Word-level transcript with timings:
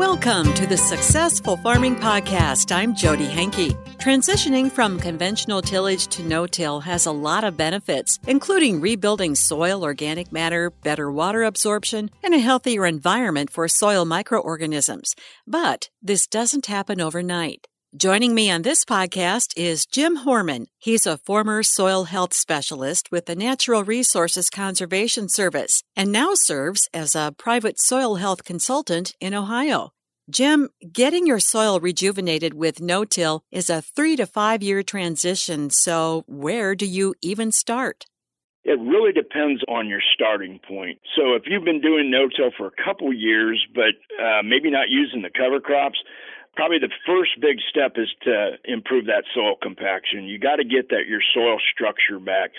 Welcome 0.00 0.54
to 0.54 0.66
the 0.66 0.78
Successful 0.78 1.58
Farming 1.58 1.94
Podcast. 1.94 2.74
I'm 2.74 2.94
Jodi 2.94 3.26
Henke. 3.26 3.76
Transitioning 3.98 4.72
from 4.72 4.98
conventional 4.98 5.60
tillage 5.60 6.06
to 6.06 6.22
no 6.22 6.46
till 6.46 6.80
has 6.80 7.04
a 7.04 7.12
lot 7.12 7.44
of 7.44 7.58
benefits, 7.58 8.18
including 8.26 8.80
rebuilding 8.80 9.34
soil 9.34 9.84
organic 9.84 10.32
matter, 10.32 10.70
better 10.70 11.12
water 11.12 11.42
absorption, 11.42 12.10
and 12.22 12.32
a 12.32 12.38
healthier 12.38 12.86
environment 12.86 13.50
for 13.50 13.68
soil 13.68 14.06
microorganisms. 14.06 15.14
But 15.46 15.90
this 16.00 16.26
doesn't 16.26 16.64
happen 16.64 16.98
overnight. 17.02 17.66
Joining 17.96 18.36
me 18.36 18.48
on 18.52 18.62
this 18.62 18.84
podcast 18.84 19.48
is 19.56 19.84
Jim 19.84 20.18
Hoorman. 20.18 20.66
He's 20.78 21.06
a 21.06 21.18
former 21.18 21.64
soil 21.64 22.04
health 22.04 22.32
specialist 22.32 23.10
with 23.10 23.26
the 23.26 23.34
Natural 23.34 23.82
Resources 23.82 24.48
Conservation 24.48 25.28
Service 25.28 25.82
and 25.96 26.12
now 26.12 26.30
serves 26.34 26.88
as 26.94 27.16
a 27.16 27.34
private 27.36 27.80
soil 27.80 28.14
health 28.14 28.44
consultant 28.44 29.16
in 29.18 29.34
Ohio. 29.34 29.90
Jim, 30.30 30.68
getting 30.92 31.26
your 31.26 31.40
soil 31.40 31.80
rejuvenated 31.80 32.54
with 32.54 32.80
no 32.80 33.04
till 33.04 33.42
is 33.50 33.68
a 33.68 33.82
three 33.82 34.14
to 34.14 34.24
five 34.24 34.62
year 34.62 34.84
transition. 34.84 35.68
So, 35.68 36.22
where 36.28 36.76
do 36.76 36.86
you 36.86 37.16
even 37.20 37.50
start? 37.50 38.04
It 38.62 38.78
really 38.78 39.10
depends 39.10 39.62
on 39.66 39.88
your 39.88 40.02
starting 40.14 40.60
point. 40.68 41.00
So, 41.16 41.34
if 41.34 41.42
you've 41.46 41.64
been 41.64 41.80
doing 41.80 42.08
no 42.08 42.28
till 42.28 42.52
for 42.56 42.68
a 42.68 42.84
couple 42.84 43.12
years, 43.12 43.66
but 43.74 43.98
uh, 44.22 44.42
maybe 44.44 44.70
not 44.70 44.90
using 44.90 45.22
the 45.22 45.30
cover 45.36 45.58
crops, 45.58 45.98
probably 46.56 46.78
the 46.78 46.90
first 47.06 47.40
big 47.40 47.58
step 47.68 47.92
is 47.96 48.08
to 48.22 48.56
improve 48.64 49.06
that 49.06 49.24
soil 49.34 49.56
compaction. 49.60 50.24
You 50.24 50.38
got 50.38 50.56
to 50.56 50.64
get 50.64 50.88
that 50.90 51.06
your 51.08 51.20
soil 51.34 51.58
structure 51.72 52.18
back. 52.18 52.50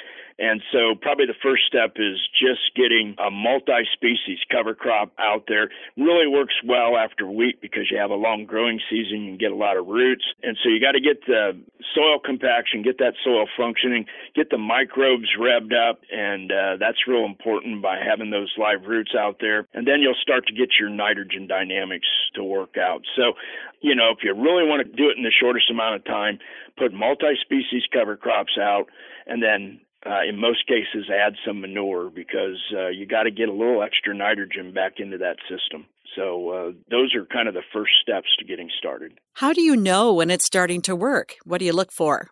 And 0.41 0.59
so 0.73 0.95
probably 0.99 1.27
the 1.27 1.37
first 1.37 1.69
step 1.69 2.01
is 2.01 2.17
just 2.33 2.73
getting 2.75 3.13
a 3.21 3.29
multi-species 3.29 4.39
cover 4.49 4.73
crop 4.73 5.13
out 5.19 5.45
there. 5.47 5.69
Really 5.95 6.25
works 6.25 6.55
well 6.65 6.97
after 6.97 7.29
wheat 7.29 7.61
because 7.61 7.91
you 7.91 7.99
have 7.99 8.09
a 8.09 8.17
long 8.17 8.45
growing 8.45 8.79
season, 8.89 9.21
you 9.21 9.37
get 9.37 9.51
a 9.51 9.55
lot 9.55 9.77
of 9.77 9.85
roots. 9.85 10.25
And 10.41 10.57
so 10.63 10.69
you 10.69 10.81
got 10.81 10.93
to 10.93 10.99
get 10.99 11.21
the 11.27 11.61
soil 11.93 12.17
compaction, 12.17 12.81
get 12.81 12.97
that 12.97 13.13
soil 13.23 13.45
functioning, 13.55 14.05
get 14.33 14.49
the 14.49 14.57
microbes 14.57 15.29
revved 15.39 15.77
up, 15.77 16.01
and 16.11 16.51
uh, 16.51 16.77
that's 16.79 17.05
real 17.07 17.25
important 17.25 17.83
by 17.83 18.01
having 18.01 18.31
those 18.31 18.51
live 18.57 18.87
roots 18.87 19.11
out 19.13 19.37
there. 19.39 19.67
And 19.75 19.85
then 19.85 20.01
you'll 20.01 20.17
start 20.19 20.47
to 20.47 20.53
get 20.53 20.69
your 20.79 20.89
nitrogen 20.89 21.45
dynamics 21.45 22.07
to 22.33 22.43
work 22.43 22.77
out. 22.81 23.03
So 23.15 23.33
you 23.81 23.95
know, 23.95 24.09
if 24.09 24.23
you 24.23 24.33
really 24.33 24.67
want 24.67 24.85
to 24.85 24.91
do 24.95 25.09
it 25.09 25.17
in 25.17 25.23
the 25.23 25.33
shortest 25.33 25.69
amount 25.69 25.95
of 25.95 26.05
time, 26.05 26.39
put 26.77 26.93
multi-species 26.93 27.83
cover 27.91 28.15
crops 28.15 28.57
out, 28.59 28.85
and 29.25 29.41
then 29.41 29.81
uh, 30.05 30.21
in 30.27 30.39
most 30.39 30.67
cases 30.67 31.09
add 31.09 31.33
some 31.45 31.61
manure 31.61 32.09
because 32.09 32.59
uh, 32.75 32.87
you 32.87 33.05
got 33.05 33.23
to 33.23 33.31
get 33.31 33.49
a 33.49 33.53
little 33.53 33.83
extra 33.83 34.15
nitrogen 34.15 34.73
back 34.73 34.93
into 34.97 35.17
that 35.19 35.37
system. 35.49 35.85
So 36.15 36.49
uh, 36.49 36.71
those 36.89 37.15
are 37.15 37.25
kind 37.25 37.47
of 37.47 37.53
the 37.53 37.63
first 37.73 37.91
steps 38.01 38.27
to 38.39 38.45
getting 38.45 38.69
started. 38.77 39.13
How 39.33 39.53
do 39.53 39.61
you 39.61 39.75
know 39.75 40.13
when 40.13 40.29
it's 40.29 40.45
starting 40.45 40.81
to 40.83 40.95
work? 40.95 41.35
What 41.45 41.59
do 41.59 41.65
you 41.65 41.73
look 41.73 41.91
for? 41.91 42.29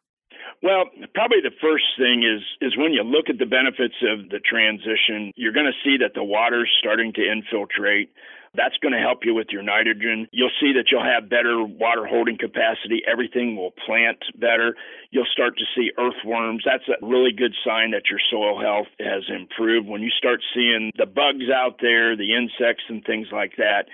Well, 0.62 0.85
probably 1.13 1.40
the 1.41 1.56
first 1.62 1.85
thing 1.97 2.24
is 2.24 2.44
is 2.59 2.75
when 2.78 2.91
you 2.91 3.03
look 3.03 3.29
at 3.29 3.38
the 3.38 3.46
benefits 3.46 3.96
of 4.03 4.29
the 4.29 4.40
transition, 4.40 5.31
you're 5.35 5.53
going 5.53 5.72
to 5.72 5.79
see 5.84 5.97
that 6.03 6.13
the 6.16 6.24
water's 6.24 6.69
starting 6.79 7.13
to 7.13 7.22
infiltrate. 7.22 8.12
That's 8.55 8.77
going 8.81 8.93
to 8.93 8.99
help 8.99 9.19
you 9.23 9.35
with 9.35 9.47
your 9.51 9.63
nitrogen. 9.63 10.27
You'll 10.31 10.55
see 10.59 10.73
that 10.73 10.85
you'll 10.91 11.03
have 11.03 11.29
better 11.29 11.63
water 11.63 12.05
holding 12.05 12.37
capacity. 12.37 13.01
Everything 13.09 13.55
will 13.55 13.71
plant 13.85 14.17
better. 14.35 14.75
You'll 15.11 15.29
start 15.31 15.57
to 15.57 15.65
see 15.75 15.91
earthworms. 15.97 16.63
That's 16.65 16.87
a 16.89 17.05
really 17.05 17.31
good 17.31 17.53
sign 17.65 17.91
that 17.91 18.09
your 18.09 18.19
soil 18.29 18.59
health 18.59 18.87
has 18.99 19.23
improved. 19.29 19.87
When 19.87 20.01
you 20.01 20.11
start 20.11 20.41
seeing 20.53 20.91
the 20.97 21.05
bugs 21.05 21.49
out 21.53 21.77
there, 21.81 22.15
the 22.15 22.35
insects 22.35 22.83
and 22.89 23.03
things 23.05 23.27
like 23.31 23.55
that, 23.57 23.85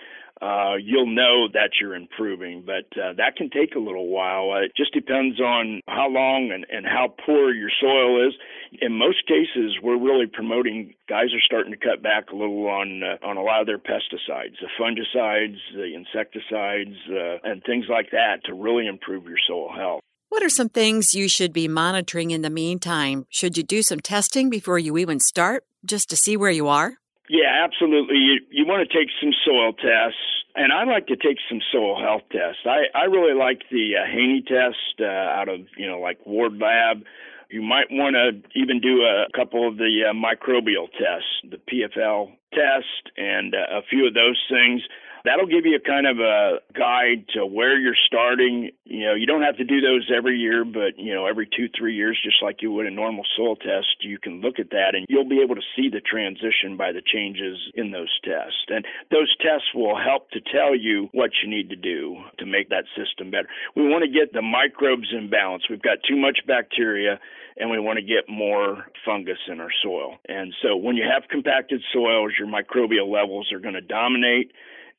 uh, 0.42 0.76
you'll 0.82 1.14
know 1.14 1.48
that 1.54 1.72
you're 1.80 1.96
improving. 1.96 2.64
But 2.66 2.92
uh, 3.00 3.14
that 3.18 3.36
can 3.38 3.50
take 3.50 3.76
a 3.76 3.80
little 3.80 4.08
while. 4.08 4.52
Uh, 4.52 4.66
it 4.66 4.72
just 4.76 4.94
depends 4.94 5.40
on 5.40 5.82
how 5.88 6.10
long 6.10 6.52
and, 6.54 6.66
and 6.70 6.86
how 6.86 7.14
poor 7.26 7.54
your 7.54 7.72
soil 7.80 8.28
is. 8.28 8.34
In 8.82 8.98
most 8.98 9.26
cases, 9.28 9.78
we're 9.82 10.00
really 10.00 10.28
promoting. 10.28 10.94
Guys 11.08 11.34
are 11.34 11.46
starting 11.46 11.72
to 11.72 11.78
cut 11.78 12.04
back 12.04 12.32
a 12.32 12.36
little 12.36 12.68
on 12.68 13.02
uh, 13.04 13.26
on 13.26 13.38
a 13.38 13.42
lot 13.42 13.62
of 13.62 13.68
their 13.68 13.78
pesticides, 13.78 14.56
the 14.60 14.70
fungicides, 14.80 15.58
the 15.74 15.96
insecticides, 15.96 16.98
uh, 17.10 17.50
and 17.50 17.64
things 17.64 17.86
like 17.90 18.12
that 18.12 18.44
to 18.46 18.54
really 18.54 18.88
improve 18.88 19.26
your 19.26 19.38
soil 19.48 19.70
health. 19.74 20.02
What 20.30 20.44
are 20.44 20.50
some 20.50 20.68
things 20.68 21.14
you 21.14 21.30
should 21.30 21.54
be 21.54 21.70
monitoring 21.70 22.32
in 22.32 22.42
the 22.42 22.50
meantime? 22.50 23.26
Should 23.30 23.56
you 23.56 23.64
do 23.64 23.82
some 23.82 24.02
testing 24.02 24.50
before 24.50 24.78
you 24.78 24.98
even 24.98 25.20
start, 25.22 25.64
just 25.86 26.10
to 26.10 26.18
see 26.18 26.36
where 26.36 26.52
you 26.52 26.68
are? 26.68 26.98
Yeah, 27.30 27.64
absolutely. 27.64 28.18
You, 28.18 28.42
you 28.52 28.66
want 28.66 28.88
to 28.88 28.98
take 28.98 29.10
some 29.20 29.32
soil 29.46 29.74
tests, 29.74 30.20
and 30.56 30.72
I 30.72 30.84
like 30.86 31.08
to 31.08 31.16
take 31.16 31.38
some 31.50 31.60
soil 31.72 32.00
health 32.00 32.24
tests. 32.32 32.62
I, 32.66 32.86
I 32.94 33.06
really 33.06 33.34
like 33.34 33.64
the 33.72 33.98
uh, 33.98 34.06
Haney 34.06 34.44
test 34.48 35.02
uh, 35.02 35.06
out 35.06 35.50
of, 35.50 35.62
you 35.78 35.88
know, 35.88 36.00
like 36.00 36.20
Ward 36.26 36.54
Lab. 36.60 37.04
You 37.50 37.62
might 37.62 37.88
want 37.90 38.16
to 38.16 38.60
even 38.60 38.80
do 38.80 39.02
a 39.04 39.26
couple 39.36 39.68
of 39.68 39.78
the 39.78 40.10
uh, 40.10 40.14
microbial 40.14 40.88
tests, 40.92 41.30
the 41.50 41.58
PFL 41.58 42.32
test, 42.54 43.16
and 43.18 43.54
uh, 43.56 43.80
a 43.80 43.82
few 43.90 44.08
of 44.08 44.14
those 44.14 44.42
things 44.50 44.82
that'll 45.26 45.48
give 45.48 45.66
you 45.66 45.76
a 45.76 45.80
kind 45.80 46.08
of 46.08 46.20
a 46.20 46.60
guide 46.74 47.26
to 47.34 47.46
where 47.46 47.78
you're 47.78 47.98
starting. 48.08 48.72
You 48.86 49.06
know, 49.08 49.16
you 49.16 49.26
don't 49.26 49.42
have 49.42 49.58
to 49.58 49.64
do 49.64 49.82
those 49.82 50.10
every 50.16 50.38
year, 50.38 50.64
but 50.64 50.98
you 50.98 51.14
know, 51.14 51.26
every 51.26 51.48
two, 51.48 51.68
three 51.78 51.96
years, 51.96 52.20
just 52.24 52.42
like 52.42 52.62
you 52.62 52.72
would 52.72 52.86
a 52.86 52.92
normal 52.92 53.24
soil 53.36 53.56
test, 53.56 53.88
you 54.02 54.20
can 54.20 54.42
look 54.42 54.60
at 54.60 54.70
that 54.70 54.94
and 54.94 55.06
you'll 55.10 55.28
be 55.28 55.42
able 55.42 55.56
to 55.56 55.66
see 55.76 55.90
the 55.90 56.02
transition 56.02 56.78
by 56.78 56.92
the 56.92 57.02
changes 57.02 57.58
in 57.74 57.92
those 57.92 58.14
tests. 58.24 58.66
And 58.70 58.86
those 59.12 59.34
tests 59.42 59.74
will 59.74 59.98
help 59.98 60.30
to 60.32 60.40
tell 60.40 60.76
you 60.76 61.10
what 61.12 61.32
you 61.44 61.50
need 61.50 61.70
to 61.70 61.76
do 61.76 62.18
to 62.40 62.46
make 62.46 62.70
that 62.70 62.86
system 62.96 63.32
better. 63.32 63.50
We 63.76 63.90
want 63.90 64.04
to 64.06 64.12
get 64.12 64.34
the 64.34 64.42
microbes 64.42 65.10
in 65.12 65.30
balance. 65.30 65.64
We've 65.70 65.82
got 65.82 65.98
too 66.08 66.16
much 66.18 66.40
bacteria 66.48 67.20
and 67.58 67.72
we 67.72 67.80
want 67.80 67.98
to 67.98 68.04
get 68.04 68.30
more 68.30 68.86
fungus 69.06 69.40
in 69.48 69.60
our 69.60 69.72
soil. 69.82 70.18
And 70.28 70.54
so 70.62 70.76
when 70.76 70.96
you 70.96 71.04
have 71.04 71.30
compacted 71.30 71.82
soils, 71.94 72.34
your 72.38 72.48
microbial 72.48 73.10
levels 73.10 73.52
are 73.54 73.60
going 73.60 73.76
to 73.76 73.82
dominate 73.82 74.52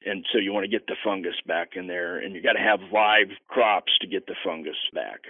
and 0.04 0.24
so 0.32 0.38
you 0.38 0.52
want 0.52 0.64
to 0.64 0.70
get 0.70 0.86
the 0.86 0.96
fungus 1.04 1.34
back 1.46 1.70
in 1.74 1.86
there 1.86 2.18
and 2.18 2.34
you 2.34 2.42
got 2.42 2.52
to 2.52 2.60
have 2.60 2.80
live 2.92 3.28
crops 3.48 3.92
to 4.00 4.06
get 4.06 4.26
the 4.26 4.36
fungus 4.44 4.76
back. 4.94 5.20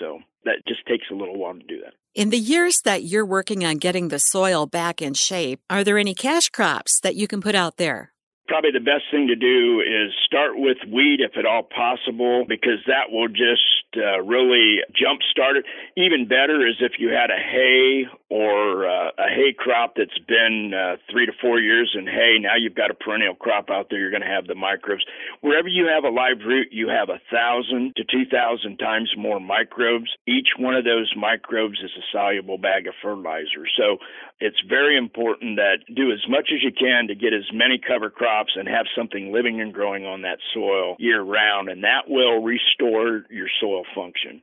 So 0.00 0.20
that 0.44 0.56
just 0.66 0.84
takes 0.86 1.06
a 1.10 1.14
little 1.14 1.38
while 1.38 1.54
to 1.54 1.60
do 1.60 1.80
that. 1.82 1.94
In 2.14 2.30
the 2.30 2.38
years 2.38 2.80
that 2.82 3.04
you're 3.04 3.26
working 3.26 3.64
on 3.64 3.76
getting 3.76 4.08
the 4.08 4.18
soil 4.18 4.66
back 4.66 5.00
in 5.00 5.14
shape 5.14 5.60
are 5.70 5.84
there 5.84 5.98
any 5.98 6.14
cash 6.14 6.48
crops 6.48 7.00
that 7.00 7.16
you 7.16 7.26
can 7.26 7.40
put 7.40 7.54
out 7.54 7.76
there? 7.76 8.12
Probably 8.48 8.70
the 8.70 8.78
best 8.78 9.04
thing 9.10 9.26
to 9.26 9.34
do 9.34 9.80
is 9.80 10.12
start 10.24 10.52
with 10.54 10.78
wheat 10.86 11.18
if 11.20 11.36
at 11.36 11.46
all 11.46 11.64
possible 11.64 12.44
because 12.46 12.78
that 12.86 13.10
will 13.10 13.26
just 13.26 13.90
uh, 13.96 14.22
really 14.22 14.78
jumpstart 14.94 15.56
it. 15.58 15.64
Even 15.96 16.28
better 16.28 16.66
is 16.66 16.76
if 16.80 16.92
you 16.98 17.08
had 17.08 17.30
a 17.30 17.38
hay 17.38 18.06
or 18.28 18.88
uh, 18.88 19.10
a 19.18 19.28
hay 19.28 19.54
crop 19.56 19.94
that's 19.96 20.18
been 20.26 20.72
uh, 20.74 20.96
three 21.10 21.26
to 21.26 21.32
four 21.40 21.60
years 21.60 21.94
in 21.96 22.06
hay. 22.06 22.38
Now 22.40 22.56
you've 22.58 22.74
got 22.74 22.90
a 22.90 22.94
perennial 22.94 23.34
crop 23.34 23.70
out 23.70 23.86
there. 23.88 24.00
You're 24.00 24.10
going 24.10 24.26
to 24.26 24.28
have 24.28 24.48
the 24.48 24.56
microbes. 24.56 25.04
Wherever 25.42 25.68
you 25.68 25.86
have 25.86 26.02
a 26.02 26.10
live 26.10 26.42
root, 26.44 26.68
you 26.72 26.88
have 26.88 27.08
a 27.08 27.20
thousand 27.30 27.94
to 27.96 28.04
two 28.04 28.24
thousand 28.26 28.78
times 28.78 29.10
more 29.16 29.38
microbes. 29.38 30.10
Each 30.26 30.48
one 30.58 30.74
of 30.74 30.84
those 30.84 31.12
microbes 31.16 31.78
is 31.84 31.90
a 31.96 32.04
soluble 32.10 32.58
bag 32.58 32.88
of 32.88 32.94
fertilizer. 33.00 33.62
So 33.76 33.98
it's 34.40 34.60
very 34.68 34.98
important 34.98 35.56
that 35.56 35.86
do 35.94 36.10
as 36.10 36.24
much 36.28 36.50
as 36.52 36.62
you 36.62 36.72
can 36.72 37.06
to 37.06 37.14
get 37.14 37.32
as 37.32 37.46
many 37.52 37.78
cover 37.78 38.10
crops 38.10 38.52
and 38.56 38.66
have 38.68 38.86
something 38.96 39.32
living 39.32 39.60
and 39.60 39.72
growing 39.72 40.04
on 40.04 40.22
that 40.22 40.38
soil 40.52 40.96
year 40.98 41.22
round, 41.22 41.68
and 41.68 41.84
that 41.84 42.08
will 42.08 42.42
restore 42.42 43.22
your 43.30 43.48
soil 43.60 43.84
function. 43.94 44.40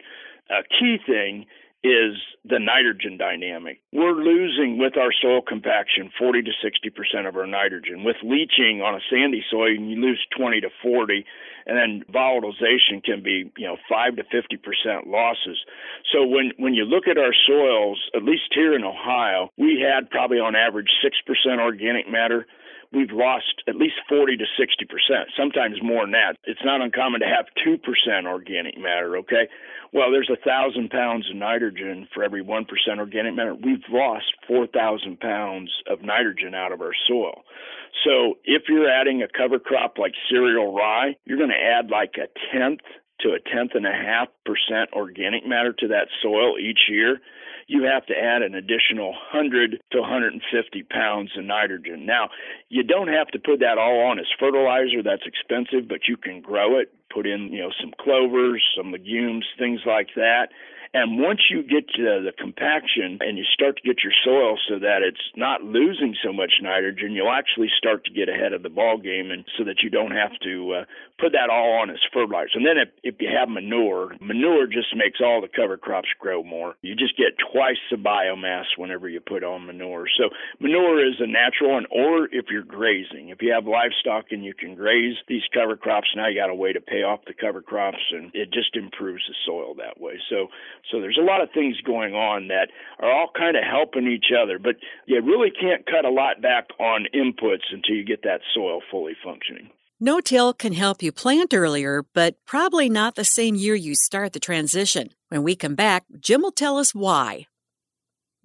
A 0.50 0.64
key 0.64 0.98
thing 1.06 1.46
is 1.84 2.16
the 2.46 2.60
nitrogen 2.60 3.18
dynamic. 3.18 3.82
We're 3.92 4.16
losing 4.16 4.78
with 4.78 4.98
our 4.98 5.12
soil 5.22 5.42
compaction 5.42 6.12
40 6.18 6.44
to 6.44 6.52
60% 6.52 7.28
of 7.28 7.36
our 7.36 7.48
nitrogen. 7.48 8.04
With 8.04 8.18
leaching 8.24 8.82
on 8.82 8.96
a 8.96 9.00
sandy 9.10 9.44
soil, 9.52 9.70
you 9.70 10.00
lose 10.00 10.20
20 10.38 10.62
to 10.62 10.70
40 10.82 11.26
and 11.66 11.78
then 11.78 12.04
volatilization 12.14 13.04
can 13.04 13.24
be 13.24 13.52
you 13.58 13.68
know 13.68 13.78
five 13.90 14.16
to 14.18 14.24
fifty 14.24 14.58
percent 14.58 15.08
losses. 15.08 15.58
So 16.12 16.26
when 16.26 16.52
when 16.58 16.74
you 16.74 16.86
look 16.86 17.08
at 17.08 17.18
our 17.18 17.34
soils, 17.48 18.00
at 18.16 18.24
least 18.24 18.54
here 18.54 18.76
in 18.76 18.84
Ohio, 18.84 19.50
we 19.58 19.80
had 19.82 20.10
probably 20.10 20.40
on 20.40 20.56
average 20.56 20.90
six 21.02 21.18
percent 21.26 21.62
organic 21.62 22.10
matter 22.10 22.46
we've 22.94 23.12
lost 23.12 23.64
at 23.68 23.76
least 23.76 23.96
40 24.08 24.38
to 24.38 24.46
60 24.58 24.86
percent, 24.86 25.30
sometimes 25.38 25.82
more 25.82 26.04
than 26.04 26.12
that. 26.12 26.38
It's 26.46 26.64
not 26.64 26.82
uncommon 26.82 27.22
to 27.22 27.28
have 27.28 27.46
2 27.64 27.78
percent 27.78 28.28
organic 28.28 28.78
matter, 28.78 29.18
okay? 29.18 29.50
Well, 29.92 30.12
there's 30.12 30.32
a 30.32 30.42
thousand 30.44 30.90
pounds 30.90 31.30
of 31.30 31.36
nitrogen 31.36 32.08
for 32.14 32.24
every 32.24 32.42
1 32.42 32.66
percent 32.66 33.00
organic 33.00 33.36
matter. 33.36 33.56
We've 33.56 33.84
lost 33.90 34.34
4,000 34.48 35.20
pounds 35.20 35.72
of 35.88 36.02
nitrogen 36.02 36.54
out 36.54 36.72
of 36.72 36.82
our 36.82 36.94
soil. 37.08 37.44
So 38.04 38.38
if 38.44 38.64
you're 38.70 38.90
adding 38.90 39.22
a 39.22 39.28
cover 39.28 39.60
crop 39.60 39.98
like 39.98 40.14
cereal 40.30 40.74
rye, 40.74 41.16
you're 41.26 41.38
going 41.38 41.52
to 41.52 41.56
add 41.56 41.90
like 41.90 42.16
a 42.18 42.28
tenth 42.52 42.82
to 43.22 43.30
a 43.30 43.40
tenth 43.40 43.72
and 43.76 43.86
a 43.86 43.92
half 43.92 44.28
percent 44.46 44.90
organic 44.94 45.46
matter 45.46 45.74
to 45.74 45.88
that 45.88 46.08
soil 46.22 46.58
each 46.60 46.90
year 46.90 47.20
you 47.68 47.84
have 47.84 48.06
to 48.08 48.14
add 48.14 48.42
an 48.42 48.56
additional 48.56 49.12
100 49.32 49.80
to 49.92 50.02
150 50.02 50.84
pounds 50.84 51.32
of 51.38 51.46
nitrogen. 51.46 52.06
Now, 52.06 52.30
you 52.70 52.84
don't 52.84 53.08
have 53.08 53.28
to 53.30 53.40
put 53.40 53.60
that 53.60 53.78
all 53.78 54.06
on 54.08 54.20
as 54.20 54.26
fertilizer. 54.40 55.02
That's 55.04 55.26
expensive, 55.26 55.88
but 55.88 56.08
you 56.08 56.18
can 56.18 56.42
grow 56.42 56.80
it. 56.80 56.94
Put 57.14 57.28
in, 57.28 57.54
you 57.54 57.62
know, 57.62 57.72
some 57.80 57.94
clovers, 58.00 58.64
some 58.76 58.92
legumes, 58.92 59.46
things 59.58 59.82
like 59.86 60.10
that, 60.16 60.48
and 60.94 61.20
once 61.20 61.42
you 61.50 61.64
get 61.64 61.88
to 61.96 62.04
the 62.04 62.32
compaction 62.38 63.18
and 63.22 63.38
you 63.38 63.44
start 63.54 63.78
to 63.78 63.82
get 63.82 64.04
your 64.04 64.14
soil 64.24 64.58
so 64.70 64.80
that 64.80 65.02
it's 65.02 65.22
not 65.36 65.64
losing 65.64 66.16
so 66.24 66.32
much 66.32 66.54
nitrogen, 66.62 67.14
you'll 67.14 67.32
actually 67.32 67.70
start 67.78 68.06
to 68.06 68.12
get 68.12 68.30
ahead 68.30 68.54
of 68.54 68.64
the 68.64 68.70
ball 68.70 68.98
game, 68.98 69.32
and 69.32 69.46
so 69.58 69.64
that 69.64 69.82
you 69.82 69.90
don't 69.90 70.12
have 70.12 70.32
to 70.44 70.74
uh, 70.74 70.86
put 71.20 71.32
that 71.34 71.50
all 71.50 71.82
on 71.82 71.90
as 71.90 71.98
fertilizer. 72.14 72.56
And 72.56 72.66
then 72.66 72.78
if, 72.78 72.90
if 73.04 73.16
you 73.20 73.30
have 73.34 73.50
manure, 73.50 74.16
manure 74.22 74.68
just 74.68 74.96
makes 74.96 75.20
all 75.20 75.42
the 75.42 75.48
cover 75.48 75.78
crops 75.78 76.10
grow 76.20 76.44
more. 76.44 76.76
You 76.82 76.96
just 76.96 77.18
get 77.18 77.38
twice 77.52 77.82
the 77.90 77.98
biomass 77.98 78.66
whenever 78.78 79.10
you 79.10 79.20
put 79.20 79.44
on 79.44 79.66
manure. 79.66 80.06
So 80.18 80.30
manure 80.60 81.06
is 81.06 81.16
a 81.20 81.28
natural 81.28 81.72
one, 81.74 81.86
or 81.92 82.26
if 82.32 82.46
you're 82.52 82.64
grazing, 82.64 83.30
if 83.30 83.42
you 83.42 83.52
have 83.52 83.66
livestock 83.66 84.26
and 84.32 84.44
you 84.44 84.54
can 84.54 84.76
graze 84.76 85.16
these 85.28 85.44
cover 85.54 85.76
crops, 85.76 86.08
now 86.16 86.28
you 86.28 86.40
got 86.40 86.50
a 86.50 86.56
way 86.56 86.74
to 86.74 86.82
pay 86.82 87.04
off 87.04 87.22
the 87.26 87.34
cover 87.34 87.62
crops, 87.62 88.04
and 88.12 88.30
it 88.34 88.52
just 88.54 88.76
improves 88.76 89.24
the 89.28 89.36
soil 89.46 89.74
that 89.76 90.00
way. 90.00 90.20
So 90.30 90.48
so 90.92 91.00
there's 91.00 91.20
a 91.20 91.26
lot 91.26 91.42
of 91.42 91.50
things 91.54 91.76
going 91.86 92.14
on 92.14 92.48
that 92.50 92.70
are 93.00 93.12
all 93.12 93.30
kind 93.36 93.56
of 93.56 93.64
helping 93.64 94.08
each 94.08 94.32
other, 94.32 94.60
but 94.60 94.76
you 95.06 95.22
really 95.22 95.52
can't 95.52 95.86
cut 95.86 96.06
a 96.06 96.10
lot 96.10 96.42
back 96.42 96.66
on 96.80 97.08
inputs 97.14 97.72
until 97.72 97.96
you 97.96 98.06
get 98.06 98.24
that 98.24 98.42
soil 98.54 98.82
fully 98.92 99.14
functioning. 99.24 99.70
No 100.00 100.20
till 100.20 100.54
can 100.54 100.74
help 100.74 101.02
you 101.02 101.12
plant 101.12 101.54
earlier, 101.54 102.04
but 102.14 102.36
probably 102.46 102.90
not 102.90 103.16
the 103.16 103.24
same 103.24 103.56
year 103.56 103.76
you 103.76 103.96
start 103.96 104.34
the 104.34 104.40
transition. 104.40 105.10
When 105.30 105.44
we 105.44 105.56
come 105.56 105.76
back, 105.76 106.04
Jim 106.20 106.42
will 106.42 106.52
tell 106.52 106.78
us 106.78 106.94
why. 106.94 107.46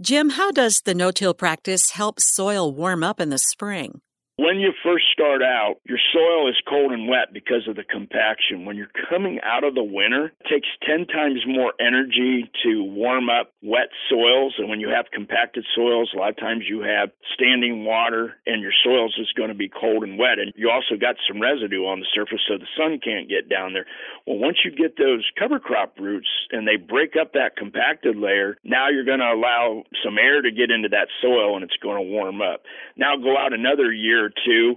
Jim, 0.01 0.31
how 0.31 0.53
does 0.53 0.83
the 0.85 0.95
no 0.95 1.11
till 1.11 1.35
practice 1.35 1.91
help 1.91 2.21
soil 2.21 2.73
warm 2.73 3.03
up 3.03 3.19
in 3.19 3.31
the 3.31 3.39
spring? 3.39 4.01
When 4.37 4.61
you 4.61 4.73
first 4.85 5.05
start 5.19 5.43
out, 5.43 5.77
your 5.85 5.99
soil 6.13 6.49
is 6.49 6.55
cold 6.69 6.93
and 6.93 7.09
wet 7.09 7.33
because 7.33 7.67
of 7.69 7.75
the 7.75 7.83
compaction. 7.83 8.65
When 8.65 8.77
you're 8.77 8.95
coming 9.11 9.41
out 9.43 9.65
of 9.65 9.75
the 9.75 9.83
winter, 9.83 10.27
it 10.39 10.47
takes 10.49 10.69
10 10.87 11.07
times 11.07 11.43
more 11.47 11.73
energy 11.81 12.49
to 12.63 12.85
warm 12.85 13.29
up 13.29 13.53
wet 13.61 13.91
soils. 14.09 14.55
And 14.59 14.69
when 14.69 14.79
you 14.79 14.89
have 14.89 15.07
compacted 15.13 15.67
soils, 15.75 16.11
a 16.15 16.19
lot 16.19 16.31
of 16.31 16.37
times 16.37 16.65
you 16.69 16.83
have 16.83 17.11
standing 17.35 17.85
water 17.85 18.35
and 18.47 18.63
your 18.63 18.73
soils 18.85 19.17
is 19.19 19.33
going 19.37 19.49
to 19.49 19.59
be 19.59 19.69
cold 19.69 20.05
and 20.05 20.19
wet. 20.19 20.39
And 20.39 20.53
you 20.55 20.71
also 20.71 20.95
got 20.95 21.17
some 21.27 21.43
residue 21.43 21.83
on 21.83 21.99
the 21.99 22.07
surface 22.15 22.41
so 22.47 22.57
the 22.57 22.71
sun 22.79 23.01
can't 23.03 23.29
get 23.29 23.49
down 23.49 23.73
there. 23.73 23.87
Well, 24.27 24.39
once 24.39 24.59
you 24.65 24.71
get 24.71 24.97
those 24.97 25.27
cover 25.39 25.59
crop 25.59 25.99
roots 25.99 26.31
and 26.53 26.67
they 26.67 26.77
break 26.77 27.15
up 27.21 27.33
that 27.33 27.57
compacted 27.57 28.17
layer, 28.17 28.57
now 28.63 28.89
you're 28.89 29.05
going 29.05 29.19
to 29.19 29.35
allow 29.35 29.83
some 30.05 30.17
air 30.17 30.43
to 30.43 30.51
get 30.53 30.71
into 30.71 30.89
that 30.91 31.09
soil 31.21 31.57
and 31.57 31.65
it's 31.65 31.77
going 31.83 31.97
to 31.97 32.07
warm 32.07 32.41
up. 32.41 32.63
Now 32.97 33.17
go 33.17 33.37
out 33.37 33.53
another 33.53 33.93
year 33.93 34.27
or 34.27 34.31
two 34.31 34.77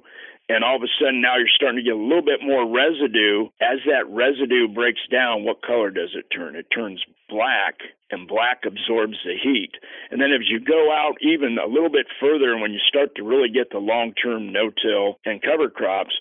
and 0.50 0.64
all 0.64 0.76
of 0.76 0.84
a 0.84 0.92
sudden 1.00 1.22
now 1.22 1.38
you're 1.38 1.48
starting 1.56 1.78
to 1.78 1.84
get 1.84 1.96
a 1.96 2.02
little 2.02 2.26
bit 2.26 2.42
more 2.44 2.68
residue. 2.68 3.48
As 3.62 3.80
that 3.86 4.10
residue 4.10 4.68
breaks 4.68 5.02
down, 5.12 5.44
what 5.44 5.62
color 5.62 5.92
does 5.92 6.12
it 6.16 6.26
turn? 6.34 6.56
It 6.56 6.68
turns 6.74 7.04
black, 7.30 7.80
and 8.12 8.28
black 8.28 8.64
absorbs 8.66 9.18
the 9.24 9.36
heat. 9.42 9.72
And 10.12 10.22
then 10.22 10.32
as 10.34 10.50
you 10.50 10.60
go 10.60 10.92
out 10.92 11.16
even 11.22 11.58
a 11.58 11.68
little 11.68 11.90
bit 11.90 12.08
further, 12.20 12.52
and 12.52 12.62
when 12.62 12.74
you 12.74 12.80
start 12.88 13.16
to 13.16 13.24
really 13.24 13.50
get 13.50 13.72
the 13.72 13.80
long 13.80 14.14
term 14.14 14.52
no 14.52 14.70
till 14.70 15.20
and 15.26 15.42
cover 15.42 15.70
crops, 15.70 16.14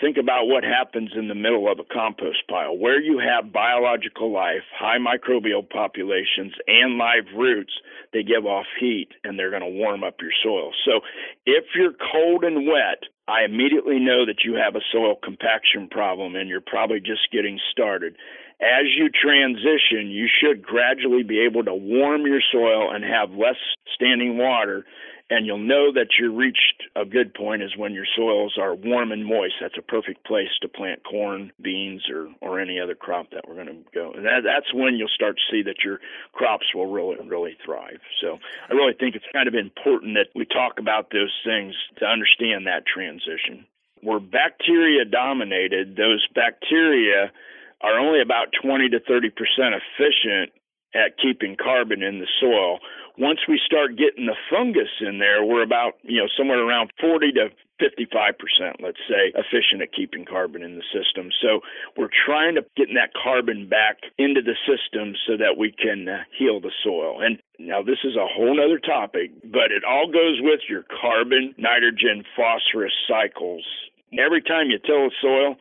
think 0.00 0.16
about 0.16 0.46
what 0.46 0.64
happens 0.64 1.10
in 1.16 1.28
the 1.28 1.34
middle 1.34 1.70
of 1.70 1.78
a 1.78 1.94
compost 1.94 2.46
pile 2.48 2.76
where 2.76 3.00
you 3.00 3.18
have 3.18 3.52
biological 3.52 4.32
life, 4.32 4.64
high 4.76 4.98
microbial 4.98 5.68
populations, 5.68 6.52
and 6.66 6.98
live 6.98 7.26
roots. 7.36 7.72
They 8.12 8.22
give 8.22 8.46
off 8.46 8.66
heat 8.78 9.08
and 9.24 9.38
they're 9.38 9.50
going 9.50 9.62
to 9.62 9.68
warm 9.68 10.04
up 10.04 10.16
your 10.20 10.32
soil. 10.42 10.72
So 10.84 11.00
if 11.44 11.64
you're 11.74 11.94
cold 12.12 12.44
and 12.44 12.66
wet, 12.66 13.04
I 13.28 13.44
immediately 13.44 13.98
know 13.98 14.24
that 14.26 14.44
you 14.44 14.54
have 14.54 14.76
a 14.76 14.84
soil 14.92 15.16
compaction 15.22 15.88
problem 15.90 16.36
and 16.36 16.48
you're 16.48 16.60
probably 16.60 17.00
just 17.00 17.32
getting 17.32 17.58
started. 17.72 18.16
As 18.60 18.86
you 18.96 19.10
transition, 19.10 20.10
you 20.10 20.28
should 20.28 20.62
gradually 20.62 21.22
be 21.22 21.40
able 21.44 21.64
to 21.64 21.74
warm 21.74 22.26
your 22.26 22.40
soil 22.52 22.94
and 22.94 23.04
have 23.04 23.30
less 23.30 23.58
standing 23.94 24.38
water 24.38 24.84
and 25.28 25.44
you'll 25.44 25.58
know 25.58 25.92
that 25.92 26.08
you 26.18 26.34
reached 26.34 26.84
a 26.94 27.04
good 27.04 27.34
point 27.34 27.62
is 27.62 27.76
when 27.76 27.92
your 27.92 28.06
soils 28.16 28.56
are 28.60 28.74
warm 28.74 29.10
and 29.10 29.26
moist. 29.26 29.54
That's 29.60 29.78
a 29.78 29.82
perfect 29.82 30.24
place 30.24 30.50
to 30.62 30.68
plant 30.68 31.02
corn, 31.04 31.52
beans, 31.60 32.02
or 32.08 32.28
or 32.40 32.60
any 32.60 32.78
other 32.78 32.94
crop 32.94 33.30
that 33.32 33.48
we're 33.48 33.56
going 33.56 33.66
to 33.66 33.90
go. 33.92 34.12
And 34.12 34.24
that, 34.24 34.42
that's 34.44 34.72
when 34.72 34.94
you'll 34.94 35.08
start 35.08 35.36
to 35.36 35.42
see 35.50 35.62
that 35.62 35.82
your 35.84 36.00
crops 36.32 36.66
will 36.74 36.86
really 36.86 37.16
really 37.26 37.56
thrive. 37.64 37.98
So 38.20 38.38
I 38.70 38.74
really 38.74 38.94
think 38.98 39.16
it's 39.16 39.24
kind 39.32 39.48
of 39.48 39.54
important 39.54 40.14
that 40.14 40.28
we 40.34 40.44
talk 40.46 40.78
about 40.78 41.10
those 41.10 41.34
things 41.44 41.74
to 41.98 42.06
understand 42.06 42.66
that 42.66 42.84
transition. 42.86 43.66
We're 44.02 44.20
bacteria 44.20 45.04
dominated. 45.04 45.96
Those 45.96 46.24
bacteria 46.34 47.32
are 47.80 47.98
only 47.98 48.20
about 48.22 48.54
20 48.62 48.90
to 48.90 49.00
30 49.00 49.30
percent 49.30 49.74
efficient 49.74 50.52
at 50.94 51.18
keeping 51.20 51.56
carbon 51.56 52.02
in 52.02 52.20
the 52.20 52.28
soil. 52.40 52.78
Once 53.18 53.40
we 53.48 53.60
start 53.64 53.96
getting 53.96 54.26
the 54.26 54.36
fungus 54.50 54.92
in 55.00 55.18
there, 55.18 55.44
we're 55.44 55.62
about, 55.62 55.94
you 56.02 56.20
know, 56.20 56.28
somewhere 56.36 56.60
around 56.60 56.90
40 57.00 57.32
to 57.32 57.48
55%, 57.80 58.80
let's 58.80 59.00
say, 59.08 59.32
efficient 59.34 59.82
at 59.82 59.92
keeping 59.92 60.24
carbon 60.24 60.62
in 60.62 60.76
the 60.76 60.84
system. 60.92 61.30
So 61.42 61.60
we're 61.96 62.12
trying 62.26 62.54
to 62.56 62.64
get 62.76 62.88
that 62.94 63.12
carbon 63.12 63.68
back 63.68 63.98
into 64.18 64.40
the 64.40 64.56
system 64.64 65.14
so 65.26 65.36
that 65.36 65.56
we 65.58 65.72
can 65.72 66.08
uh, 66.08 66.24
heal 66.36 66.60
the 66.60 66.72
soil. 66.82 67.20
And 67.20 67.38
now 67.58 67.82
this 67.82 67.98
is 68.04 68.16
a 68.16 68.26
whole 68.26 68.60
other 68.60 68.78
topic, 68.78 69.30
but 69.44 69.72
it 69.72 69.84
all 69.84 70.06
goes 70.06 70.40
with 70.40 70.60
your 70.68 70.84
carbon, 71.00 71.54
nitrogen, 71.58 72.24
phosphorus 72.36 72.94
cycles. 73.08 73.64
Every 74.18 74.40
time 74.40 74.70
you 74.70 74.78
till 74.78 75.06
a 75.06 75.10
soil, 75.20 75.56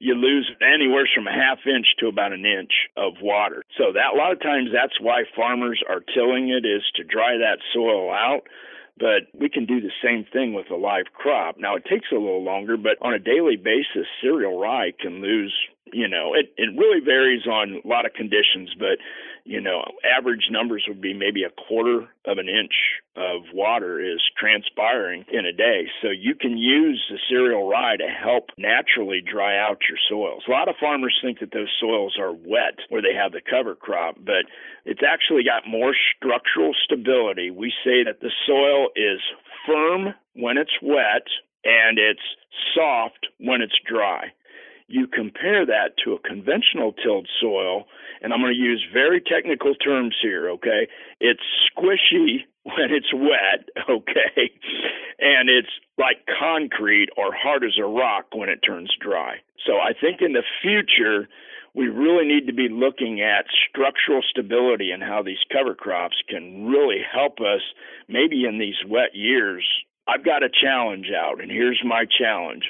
you 0.00 0.14
lose 0.14 0.50
anywhere 0.60 1.06
from 1.14 1.28
a 1.28 1.32
half 1.32 1.58
inch 1.66 1.86
to 2.00 2.08
about 2.08 2.32
an 2.32 2.44
inch 2.44 2.72
of 2.96 3.20
water. 3.20 3.62
So 3.76 3.92
that 3.92 4.14
a 4.14 4.16
lot 4.16 4.32
of 4.32 4.40
times 4.40 4.70
that's 4.72 4.98
why 4.98 5.24
farmers 5.36 5.80
are 5.88 6.00
tilling 6.00 6.48
it 6.48 6.66
is 6.66 6.82
to 6.96 7.04
dry 7.04 7.36
that 7.36 7.58
soil 7.72 8.10
out. 8.10 8.48
But 8.98 9.28
we 9.32 9.48
can 9.48 9.64
do 9.64 9.80
the 9.80 9.92
same 10.04 10.26
thing 10.30 10.52
with 10.52 10.70
a 10.70 10.76
live 10.76 11.12
crop. 11.14 11.56
Now 11.58 11.76
it 11.76 11.84
takes 11.84 12.08
a 12.12 12.16
little 12.16 12.42
longer, 12.42 12.76
but 12.76 12.96
on 13.00 13.14
a 13.14 13.18
daily 13.18 13.56
basis, 13.56 14.08
cereal 14.20 14.58
rye 14.58 14.92
can 14.98 15.22
lose 15.22 15.54
you 15.92 16.08
know, 16.08 16.34
it, 16.34 16.52
it 16.56 16.70
really 16.78 17.00
varies 17.04 17.46
on 17.46 17.80
a 17.84 17.88
lot 17.88 18.06
of 18.06 18.12
conditions, 18.12 18.70
but, 18.78 18.98
you 19.50 19.60
know, 19.60 19.82
average 20.06 20.46
numbers 20.48 20.84
would 20.86 21.00
be 21.00 21.12
maybe 21.12 21.42
a 21.42 21.50
quarter 21.50 22.06
of 22.24 22.38
an 22.38 22.48
inch 22.48 23.02
of 23.16 23.42
water 23.52 23.98
is 23.98 24.22
transpiring 24.38 25.24
in 25.32 25.44
a 25.44 25.52
day. 25.52 25.88
So 26.00 26.10
you 26.10 26.36
can 26.36 26.56
use 26.56 27.04
the 27.10 27.18
cereal 27.28 27.68
rye 27.68 27.96
to 27.96 28.06
help 28.06 28.50
naturally 28.56 29.20
dry 29.20 29.58
out 29.58 29.78
your 29.88 29.98
soils. 30.08 30.44
A 30.46 30.52
lot 30.52 30.68
of 30.68 30.76
farmers 30.78 31.18
think 31.20 31.40
that 31.40 31.50
those 31.52 31.66
soils 31.80 32.16
are 32.16 32.32
wet 32.32 32.78
where 32.90 33.02
they 33.02 33.12
have 33.12 33.32
the 33.32 33.40
cover 33.42 33.74
crop, 33.74 34.14
but 34.24 34.46
it's 34.84 35.02
actually 35.02 35.42
got 35.42 35.68
more 35.68 35.96
structural 36.16 36.72
stability. 36.84 37.50
We 37.50 37.72
say 37.82 38.04
that 38.04 38.20
the 38.20 38.30
soil 38.46 38.90
is 38.94 39.18
firm 39.66 40.14
when 40.34 40.58
it's 40.58 40.78
wet 40.80 41.26
and 41.64 41.98
it's 41.98 42.22
soft 42.72 43.26
when 43.40 43.62
it's 43.62 43.74
dry 43.84 44.30
you 44.90 45.06
compare 45.06 45.64
that 45.64 45.94
to 46.04 46.12
a 46.12 46.18
conventional 46.18 46.92
tilled 46.92 47.28
soil, 47.40 47.84
and 48.20 48.32
I'm 48.32 48.40
going 48.40 48.52
to 48.52 48.58
use 48.58 48.84
very 48.92 49.20
technical 49.20 49.74
terms 49.74 50.16
here, 50.20 50.50
okay? 50.50 50.88
It's 51.20 51.40
squishy 51.70 52.44
when 52.64 52.90
it's 52.90 53.12
wet, 53.14 53.68
okay? 53.88 54.50
And 55.18 55.48
it's 55.48 55.70
like 55.96 56.26
concrete 56.38 57.08
or 57.16 57.32
hard 57.32 57.64
as 57.64 57.78
a 57.78 57.86
rock 57.86 58.26
when 58.34 58.48
it 58.48 58.60
turns 58.66 58.90
dry. 59.00 59.36
So 59.66 59.74
I 59.74 59.92
think 59.98 60.20
in 60.20 60.32
the 60.32 60.42
future, 60.62 61.28
we 61.74 61.86
really 61.86 62.26
need 62.26 62.46
to 62.46 62.52
be 62.52 62.68
looking 62.68 63.20
at 63.20 63.46
structural 63.68 64.22
stability 64.28 64.90
and 64.90 65.02
how 65.02 65.22
these 65.22 65.38
cover 65.52 65.74
crops 65.74 66.16
can 66.28 66.66
really 66.66 67.00
help 67.12 67.38
us 67.40 67.60
maybe 68.08 68.44
in 68.44 68.58
these 68.58 68.76
wet 68.88 69.14
years. 69.14 69.64
I've 70.08 70.24
got 70.24 70.42
a 70.42 70.48
challenge 70.50 71.06
out, 71.16 71.40
and 71.40 71.50
here's 71.50 71.80
my 71.84 72.04
challenge. 72.18 72.64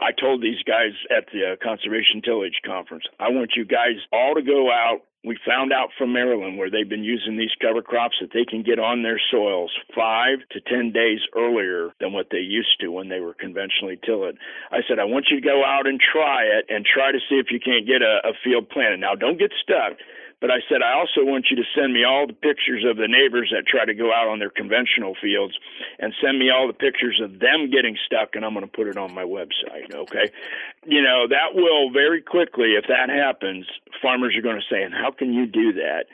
I 0.00 0.12
told 0.12 0.42
these 0.42 0.62
guys 0.66 0.92
at 1.14 1.26
the 1.32 1.52
uh, 1.52 1.56
Conservation 1.62 2.22
Tillage 2.24 2.60
Conference, 2.64 3.04
I 3.18 3.28
want 3.28 3.52
you 3.56 3.64
guys 3.64 4.00
all 4.12 4.34
to 4.34 4.42
go 4.42 4.70
out 4.72 5.02
we 5.24 5.36
found 5.46 5.72
out 5.72 5.90
from 5.98 6.14
Maryland 6.14 6.56
where 6.56 6.70
they've 6.70 6.88
been 6.88 7.04
using 7.04 7.36
these 7.36 7.52
cover 7.60 7.82
crops 7.82 8.16
that 8.20 8.32
they 8.32 8.44
can 8.48 8.62
get 8.62 8.78
on 8.78 9.02
their 9.02 9.20
soils 9.30 9.70
five 9.94 10.38
to 10.52 10.60
ten 10.60 10.92
days 10.92 11.20
earlier 11.36 11.90
than 12.00 12.12
what 12.12 12.28
they 12.30 12.40
used 12.40 12.80
to 12.80 12.88
when 12.88 13.08
they 13.08 13.20
were 13.20 13.34
conventionally 13.34 14.00
tilled. 14.04 14.38
I 14.72 14.80
said, 14.88 14.98
I 14.98 15.04
want 15.04 15.26
you 15.30 15.38
to 15.38 15.46
go 15.46 15.62
out 15.64 15.86
and 15.86 16.00
try 16.00 16.44
it 16.44 16.64
and 16.72 16.86
try 16.86 17.12
to 17.12 17.20
see 17.28 17.36
if 17.36 17.50
you 17.50 17.60
can't 17.60 17.86
get 17.86 18.00
a, 18.00 18.28
a 18.28 18.32
field 18.42 18.70
planted. 18.70 19.00
Now, 19.00 19.14
don't 19.14 19.38
get 19.38 19.52
stuck. 19.60 20.00
But 20.40 20.50
I 20.50 20.60
said, 20.68 20.80
I 20.80 20.94
also 20.94 21.20
want 21.22 21.46
you 21.50 21.56
to 21.56 21.64
send 21.76 21.92
me 21.92 22.04
all 22.04 22.26
the 22.26 22.32
pictures 22.32 22.84
of 22.88 22.96
the 22.96 23.08
neighbors 23.08 23.52
that 23.54 23.66
try 23.66 23.84
to 23.84 23.94
go 23.94 24.12
out 24.12 24.26
on 24.26 24.38
their 24.38 24.50
conventional 24.50 25.14
fields 25.20 25.54
and 25.98 26.14
send 26.24 26.38
me 26.38 26.48
all 26.50 26.66
the 26.66 26.72
pictures 26.72 27.20
of 27.22 27.40
them 27.40 27.70
getting 27.70 27.96
stuck, 28.06 28.34
and 28.34 28.44
I'm 28.44 28.54
going 28.54 28.64
to 28.64 28.72
put 28.72 28.88
it 28.88 28.96
on 28.96 29.12
my 29.12 29.24
website. 29.24 29.94
Okay. 29.94 30.30
You 30.86 31.02
know, 31.02 31.28
that 31.28 31.54
will 31.54 31.90
very 31.92 32.22
quickly, 32.22 32.72
if 32.72 32.86
that 32.88 33.10
happens, 33.10 33.66
farmers 34.00 34.34
are 34.34 34.42
going 34.42 34.56
to 34.56 34.74
say, 34.74 34.82
and 34.82 34.94
how 34.94 35.10
can 35.10 35.34
you 35.34 35.46
do 35.46 35.74
that? 35.74 36.06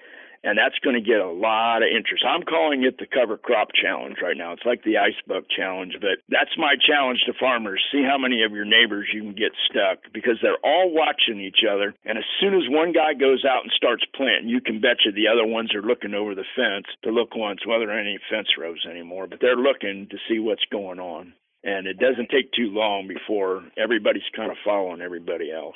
And 0.47 0.55
that's 0.55 0.79
going 0.79 0.95
to 0.95 1.03
get 1.03 1.19
a 1.19 1.27
lot 1.27 1.83
of 1.83 1.91
interest. 1.91 2.23
I'm 2.23 2.47
calling 2.47 2.87
it 2.87 3.03
the 3.03 3.11
cover 3.11 3.37
crop 3.37 3.75
challenge 3.75 4.23
right 4.23 4.39
now. 4.39 4.55
It's 4.55 4.65
like 4.65 4.87
the 4.87 5.03
ice 5.03 5.19
buck 5.27 5.51
challenge, 5.51 5.99
but 6.01 6.23
that's 6.31 6.55
my 6.57 6.79
challenge 6.79 7.27
to 7.27 7.35
farmers. 7.35 7.83
See 7.91 8.07
how 8.07 8.17
many 8.17 8.47
of 8.47 8.55
your 8.55 8.65
neighbors 8.65 9.11
you 9.11 9.27
can 9.27 9.35
get 9.35 9.51
stuck 9.67 10.07
because 10.15 10.39
they're 10.41 10.63
all 10.63 10.95
watching 10.95 11.43
each 11.43 11.67
other. 11.67 11.99
And 12.07 12.17
as 12.17 12.25
soon 12.39 12.55
as 12.55 12.71
one 12.71 12.95
guy 12.95 13.19
goes 13.19 13.43
out 13.43 13.67
and 13.67 13.73
starts 13.75 14.07
planting, 14.15 14.49
you 14.49 14.63
can 14.63 14.81
betcha 14.81 15.11
the 15.11 15.27
other 15.27 15.45
ones 15.45 15.75
are 15.75 15.83
looking 15.83 16.15
over 16.15 16.39
the 16.39 16.47
fence 16.55 16.87
to 17.03 17.11
look 17.11 17.35
once, 17.35 17.67
well, 17.67 17.81
there 17.83 17.91
aren't 17.91 18.07
any 18.07 18.23
fence 18.31 18.55
rows 18.55 18.87
anymore, 18.89 19.27
but 19.27 19.43
they're 19.43 19.59
looking 19.59 20.07
to 20.15 20.19
see 20.31 20.39
what's 20.39 20.65
going 20.71 21.01
on. 21.01 21.35
And 21.65 21.89
it 21.89 21.99
doesn't 21.99 22.31
take 22.31 22.55
too 22.55 22.71
long 22.71 23.11
before 23.11 23.67
everybody's 23.77 24.31
kind 24.37 24.53
of 24.53 24.63
following 24.65 25.01
everybody 25.01 25.51
else 25.51 25.75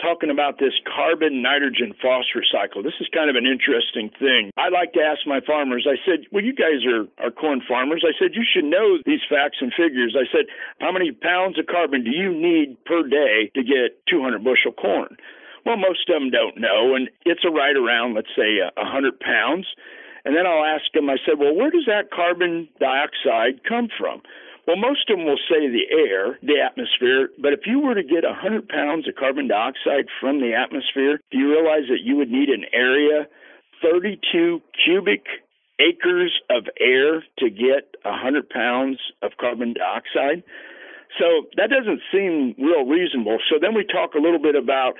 talking 0.00 0.30
about 0.30 0.58
this 0.58 0.72
carbon 0.84 1.42
nitrogen 1.42 1.94
phosphorus 2.00 2.48
cycle. 2.52 2.82
This 2.82 2.96
is 3.00 3.08
kind 3.12 3.30
of 3.30 3.36
an 3.36 3.46
interesting 3.46 4.10
thing. 4.18 4.50
I 4.56 4.68
like 4.68 4.92
to 4.94 5.02
ask 5.02 5.26
my 5.26 5.40
farmers, 5.44 5.86
I 5.88 5.96
said, 6.04 6.26
well, 6.32 6.44
you 6.44 6.54
guys 6.54 6.84
are, 6.84 7.08
are 7.22 7.30
corn 7.30 7.60
farmers. 7.66 8.04
I 8.06 8.12
said, 8.18 8.34
you 8.34 8.44
should 8.44 8.64
know 8.64 8.98
these 9.04 9.24
facts 9.28 9.58
and 9.60 9.72
figures. 9.72 10.16
I 10.16 10.28
said, 10.30 10.46
how 10.80 10.92
many 10.92 11.12
pounds 11.12 11.58
of 11.58 11.66
carbon 11.66 12.04
do 12.04 12.10
you 12.10 12.32
need 12.32 12.76
per 12.84 13.02
day 13.02 13.50
to 13.54 13.62
get 13.62 13.98
200 14.08 14.42
bushel 14.44 14.72
corn? 14.72 15.16
Well, 15.64 15.76
most 15.76 16.08
of 16.08 16.14
them 16.14 16.30
don't 16.30 16.60
know, 16.60 16.94
and 16.94 17.10
it's 17.24 17.42
a 17.44 17.50
right 17.50 17.74
around, 17.74 18.14
let's 18.14 18.30
say, 18.36 18.62
a 18.62 18.70
100 18.78 19.18
pounds. 19.18 19.66
And 20.24 20.34
then 20.34 20.46
I'll 20.46 20.64
ask 20.64 20.90
them, 20.94 21.10
I 21.10 21.18
said, 21.26 21.38
well, 21.38 21.54
where 21.54 21.70
does 21.70 21.86
that 21.86 22.10
carbon 22.10 22.68
dioxide 22.78 23.62
come 23.66 23.88
from? 23.98 24.22
Well, 24.66 24.76
most 24.76 25.08
of 25.08 25.16
them 25.16 25.26
will 25.26 25.38
say 25.48 25.70
the 25.70 25.86
air, 25.94 26.38
the 26.42 26.58
atmosphere, 26.58 27.30
but 27.40 27.52
if 27.52 27.60
you 27.66 27.78
were 27.78 27.94
to 27.94 28.02
get 28.02 28.24
100 28.24 28.68
pounds 28.68 29.06
of 29.06 29.14
carbon 29.14 29.46
dioxide 29.46 30.10
from 30.20 30.40
the 30.40 30.54
atmosphere, 30.54 31.20
do 31.30 31.38
you 31.38 31.50
realize 31.50 31.86
that 31.88 32.02
you 32.02 32.16
would 32.16 32.30
need 32.30 32.48
an 32.48 32.64
area 32.72 33.28
32 33.80 34.60
cubic 34.84 35.22
acres 35.78 36.32
of 36.50 36.64
air 36.80 37.22
to 37.38 37.50
get 37.50 37.94
100 38.02 38.50
pounds 38.50 38.98
of 39.22 39.32
carbon 39.38 39.72
dioxide? 39.72 40.42
So 41.18 41.46
that 41.56 41.70
doesn't 41.70 42.02
seem 42.10 42.54
real 42.58 42.84
reasonable. 42.84 43.38
So 43.48 43.58
then 43.60 43.74
we 43.74 43.84
talk 43.84 44.14
a 44.14 44.20
little 44.20 44.42
bit 44.42 44.56
about 44.56 44.94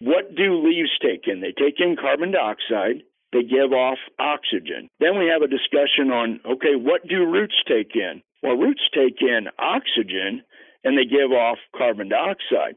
what 0.00 0.36
do 0.36 0.62
leaves 0.62 0.94
take 1.02 1.26
in? 1.26 1.40
They 1.40 1.52
take 1.52 1.80
in 1.80 1.96
carbon 2.00 2.30
dioxide, 2.30 3.02
they 3.32 3.42
give 3.42 3.72
off 3.72 3.98
oxygen. 4.20 4.88
Then 5.00 5.18
we 5.18 5.26
have 5.26 5.42
a 5.42 5.50
discussion 5.50 6.14
on 6.14 6.40
okay, 6.46 6.76
what 6.76 7.06
do 7.08 7.26
roots 7.26 7.58
take 7.66 7.96
in? 7.96 8.22
Well, 8.42 8.56
roots 8.56 8.82
take 8.94 9.20
in 9.20 9.48
oxygen 9.58 10.42
and 10.84 10.96
they 10.96 11.04
give 11.04 11.32
off 11.32 11.58
carbon 11.76 12.08
dioxide. 12.08 12.76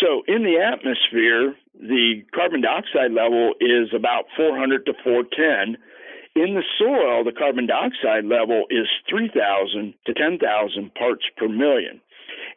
So 0.00 0.22
in 0.26 0.42
the 0.42 0.58
atmosphere, 0.58 1.54
the 1.74 2.22
carbon 2.34 2.62
dioxide 2.62 3.12
level 3.12 3.54
is 3.60 3.88
about 3.94 4.24
400 4.36 4.86
to 4.86 4.92
410. 5.04 5.76
In 6.34 6.54
the 6.54 6.64
soil, 6.78 7.24
the 7.24 7.36
carbon 7.36 7.66
dioxide 7.66 8.24
level 8.24 8.64
is 8.70 8.88
3,000 9.08 9.94
to 10.06 10.14
10,000 10.14 10.94
parts 10.94 11.24
per 11.36 11.48
million. 11.48 12.00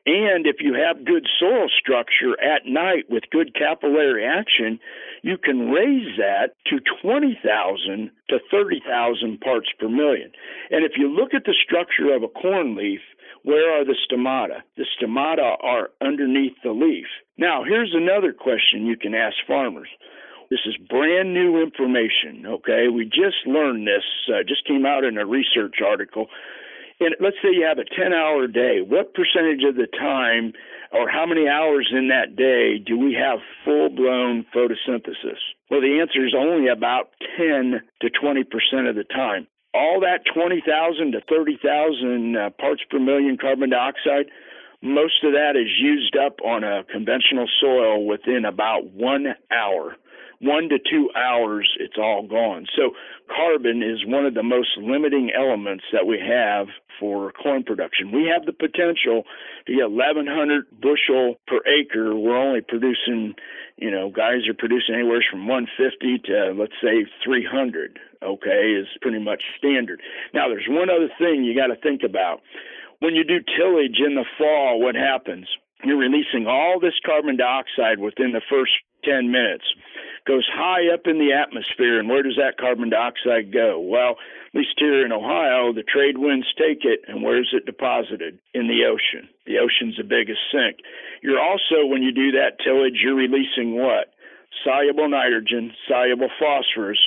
And 0.05 0.45
if 0.45 0.57
you 0.59 0.75
have 0.75 1.03
good 1.05 1.25
soil 1.39 1.67
structure 1.67 2.39
at 2.39 2.67
night 2.67 3.05
with 3.09 3.23
good 3.31 3.55
capillary 3.55 4.23
action, 4.23 4.79
you 5.23 5.37
can 5.37 5.71
raise 5.71 6.15
that 6.17 6.53
to 6.67 6.77
20,000 7.01 8.11
to 8.29 8.39
30,000 8.51 9.41
parts 9.41 9.67
per 9.79 9.89
million. 9.89 10.31
And 10.69 10.85
if 10.85 10.91
you 10.95 11.09
look 11.09 11.33
at 11.33 11.45
the 11.45 11.55
structure 11.65 12.13
of 12.13 12.21
a 12.21 12.27
corn 12.27 12.75
leaf, 12.75 13.01
where 13.41 13.79
are 13.79 13.85
the 13.85 13.95
stomata? 14.05 14.61
The 14.77 14.85
stomata 14.97 15.57
are 15.63 15.89
underneath 16.01 16.55
the 16.63 16.71
leaf. 16.71 17.05
Now, 17.37 17.63
here's 17.63 17.93
another 17.95 18.31
question 18.31 18.85
you 18.85 18.97
can 18.97 19.15
ask 19.15 19.35
farmers. 19.47 19.89
This 20.51 20.59
is 20.67 20.75
brand 20.87 21.33
new 21.33 21.61
information, 21.61 22.45
okay? 22.45 22.87
We 22.93 23.05
just 23.05 23.47
learned 23.47 23.87
this, 23.87 24.05
uh, 24.29 24.43
just 24.47 24.67
came 24.67 24.85
out 24.85 25.03
in 25.03 25.17
a 25.17 25.25
research 25.25 25.77
article 25.83 26.27
and 26.99 27.15
let's 27.19 27.35
say 27.43 27.49
you 27.51 27.65
have 27.67 27.79
a 27.79 27.85
10 27.85 28.13
hour 28.13 28.47
day, 28.47 28.79
what 28.81 29.13
percentage 29.13 29.63
of 29.67 29.75
the 29.75 29.87
time 29.87 30.53
or 30.91 31.09
how 31.09 31.25
many 31.25 31.47
hours 31.47 31.91
in 31.91 32.07
that 32.07 32.35
day 32.35 32.77
do 32.79 32.97
we 32.97 33.13
have 33.13 33.39
full 33.65 33.89
blown 33.89 34.45
photosynthesis? 34.55 35.41
Well, 35.69 35.81
the 35.81 35.99
answer 35.99 36.25
is 36.25 36.33
only 36.37 36.69
about 36.69 37.11
10 37.37 37.81
to 38.01 38.07
20% 38.09 38.89
of 38.89 38.95
the 38.95 39.03
time. 39.03 39.47
All 39.73 39.99
that 40.01 40.23
20,000 40.33 41.11
to 41.11 41.21
30,000 41.27 42.37
uh, 42.37 42.49
parts 42.51 42.81
per 42.89 42.99
million 42.99 43.37
carbon 43.37 43.71
dioxide, 43.71 44.31
most 44.81 45.23
of 45.23 45.33
that 45.33 45.57
is 45.59 45.67
used 45.77 46.15
up 46.15 46.37
on 46.45 46.63
a 46.63 46.85
conventional 46.85 47.47
soil 47.59 48.05
within 48.05 48.45
about 48.45 48.85
one 48.93 49.35
hour 49.51 49.97
one 50.39 50.69
to 50.69 50.77
two 50.79 51.09
hours, 51.15 51.69
it's 51.79 51.97
all 51.97 52.27
gone. 52.27 52.65
So 52.75 52.91
carbon 53.33 53.81
is 53.81 54.05
one 54.05 54.25
of 54.25 54.33
the 54.33 54.43
most 54.43 54.69
limiting 54.77 55.31
elements 55.35 55.83
that 55.93 56.05
we 56.05 56.19
have 56.19 56.67
for 56.99 57.31
corn 57.31 57.63
production. 57.63 58.11
We 58.11 58.31
have 58.33 58.45
the 58.45 58.53
potential 58.53 59.23
to 59.67 59.73
get 59.73 59.91
1,100 59.91 60.65
bushel 60.81 61.35
per 61.47 61.61
acre. 61.67 62.15
We're 62.15 62.37
only 62.37 62.61
producing, 62.61 63.35
you 63.77 63.91
know, 63.91 64.09
guys 64.09 64.47
are 64.47 64.53
producing 64.57 64.95
anywhere 64.95 65.23
from 65.29 65.47
150 65.47 66.19
to 66.29 66.53
let's 66.57 66.77
say 66.81 67.05
300. 67.23 67.99
Okay, 68.23 68.73
is 68.79 68.87
pretty 69.01 69.19
much 69.19 69.43
standard. 69.57 70.01
Now, 70.33 70.47
there's 70.47 70.67
one 70.67 70.89
other 70.89 71.09
thing 71.19 71.43
you 71.43 71.55
got 71.55 71.67
to 71.67 71.79
think 71.79 72.01
about. 72.03 72.41
When 72.99 73.13
you 73.13 73.23
do 73.23 73.39
tillage 73.39 73.99
in 73.99 74.15
the 74.15 74.25
fall, 74.37 74.79
what 74.79 74.95
happens? 74.95 75.47
You're 75.83 75.97
releasing 75.97 76.47
all 76.47 76.79
this 76.79 76.95
carbon 77.05 77.37
dioxide 77.37 77.99
within 77.99 78.31
the 78.31 78.41
first 78.49 78.71
10 79.05 79.31
minutes 79.31 79.65
goes 80.25 80.47
high 80.51 80.91
up 80.91 81.05
in 81.05 81.19
the 81.19 81.33
atmosphere. 81.33 81.99
And 81.99 82.09
where 82.09 82.23
does 82.23 82.37
that 82.37 82.57
carbon 82.57 82.89
dioxide 82.89 83.53
go? 83.53 83.79
Well, 83.79 84.17
at 84.17 84.55
least 84.57 84.75
here 84.77 85.05
in 85.05 85.11
Ohio, 85.11 85.71
the 85.71 85.83
trade 85.83 86.17
winds 86.17 86.47
take 86.57 86.83
it, 86.83 87.01
and 87.07 87.23
where's 87.23 87.53
it 87.53 87.65
deposited? 87.65 88.39
In 88.53 88.67
the 88.67 88.85
ocean. 88.85 89.29
The 89.45 89.59
ocean's 89.59 89.97
the 89.97 90.03
biggest 90.03 90.41
sink. 90.51 90.81
You're 91.21 91.41
also, 91.41 91.85
when 91.85 92.01
you 92.01 92.11
do 92.11 92.31
that 92.33 92.59
tillage, 92.63 92.99
you're 93.01 93.15
releasing 93.15 93.77
what? 93.77 94.13
Soluble 94.63 95.09
nitrogen, 95.09 95.73
soluble 95.87 96.29
phosphorus. 96.39 96.99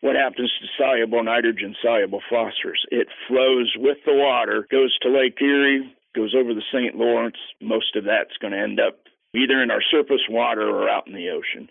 What 0.00 0.16
happens 0.16 0.50
to 0.60 0.66
soluble 0.78 1.24
nitrogen, 1.24 1.74
soluble 1.82 2.22
phosphorus? 2.30 2.84
It 2.90 3.08
flows 3.26 3.74
with 3.76 3.98
the 4.06 4.14
water, 4.14 4.66
goes 4.70 4.96
to 5.02 5.10
Lake 5.10 5.40
Erie, 5.40 5.94
goes 6.14 6.34
over 6.34 6.54
the 6.54 6.62
St. 6.72 6.96
Lawrence. 6.96 7.36
Most 7.60 7.96
of 7.96 8.04
that's 8.04 8.36
going 8.40 8.52
to 8.52 8.58
end 8.58 8.80
up 8.80 8.98
either 9.34 9.62
in 9.62 9.70
our 9.70 9.82
surface 9.90 10.22
water 10.28 10.68
or 10.68 10.88
out 10.88 11.06
in 11.06 11.14
the 11.14 11.30
ocean. 11.30 11.68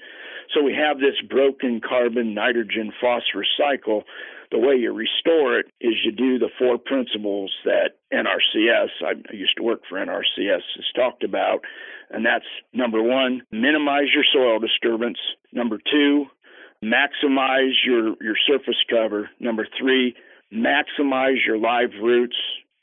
So 0.53 0.63
we 0.63 0.73
have 0.73 0.99
this 0.99 1.15
broken 1.29 1.81
carbon, 1.81 2.33
nitrogen, 2.33 2.91
phosphorus 2.99 3.49
cycle. 3.57 4.03
The 4.51 4.57
way 4.57 4.75
you 4.75 4.93
restore 4.93 5.59
it 5.59 5.67
is 5.79 5.93
you 6.03 6.11
do 6.11 6.39
the 6.39 6.49
four 6.57 6.77
principles 6.79 7.53
that 7.65 7.97
NRCS, 8.11 8.89
I 9.05 9.13
used 9.33 9.57
to 9.57 9.63
work 9.63 9.81
for 9.87 10.03
NRCS, 10.03 10.63
has 10.75 10.85
talked 10.95 11.23
about. 11.23 11.59
And 12.09 12.25
that's 12.25 12.45
number 12.73 13.01
one, 13.03 13.43
minimize 13.51 14.07
your 14.13 14.23
soil 14.33 14.57
disturbance. 14.57 15.19
Number 15.53 15.77
two, 15.77 16.25
maximize 16.83 17.73
your, 17.85 18.15
your 18.21 18.35
surface 18.47 18.81
cover. 18.89 19.29
Number 19.39 19.67
three, 19.79 20.15
maximize 20.51 21.45
your 21.45 21.59
live 21.59 21.91
roots 22.01 22.37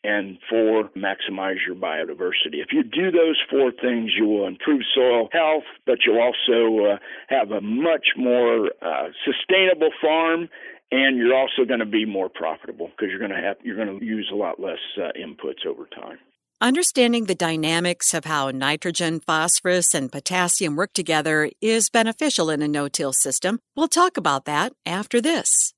and 0.07 0.39
four, 0.49 0.91
maximize 0.97 1.57
your 1.67 1.77
biodiversity. 1.77 2.63
If 2.63 2.73
you 2.73 2.83
do 2.83 3.11
those 3.11 3.41
four 3.51 3.73
things, 3.73 4.13
you 4.17 4.27
will 4.27 4.47
improve 4.47 4.83
soil 4.95 5.29
health, 5.33 5.65
but 5.85 5.99
you'll 6.07 6.21
also 6.21 6.93
uh, 6.93 6.99
have 7.29 7.51
a 7.51 7.61
much 7.61 8.09
more 8.17 8.71
uh, 8.83 9.09
sustainable 9.25 9.91
farm 10.01 10.49
and 10.91 11.19
you're 11.19 11.35
also 11.35 11.65
going 11.67 11.81
to 11.81 11.87
be 11.87 12.05
more 12.05 12.29
profitable 12.29 12.89
because 12.89 13.09
you're 13.11 13.19
going 13.19 13.31
to 13.31 13.45
have 13.45 13.57
you're 13.63 13.77
going 13.77 13.99
to 13.99 14.05
use 14.05 14.31
a 14.33 14.37
lot 14.37 14.61
less 14.61 14.79
uh, 14.97 15.09
inputs 15.19 15.67
over 15.67 15.87
time. 15.87 16.19
Understanding 16.61 17.25
the 17.25 17.35
dynamics 17.35 18.15
of 18.15 18.25
how 18.25 18.51
nitrogen, 18.51 19.21
phosphorus, 19.21 19.93
and 19.93 20.11
potassium 20.11 20.75
work 20.75 20.93
together 20.95 21.51
is 21.61 21.91
beneficial 21.91 22.49
in 22.49 22.63
a 22.63 22.69
no 22.69 22.89
till 22.89 23.13
system. 23.13 23.59
We'll 23.75 23.89
talk 23.89 24.17
about 24.17 24.47
that 24.47 24.73
after 24.87 25.21
this. 25.21 25.75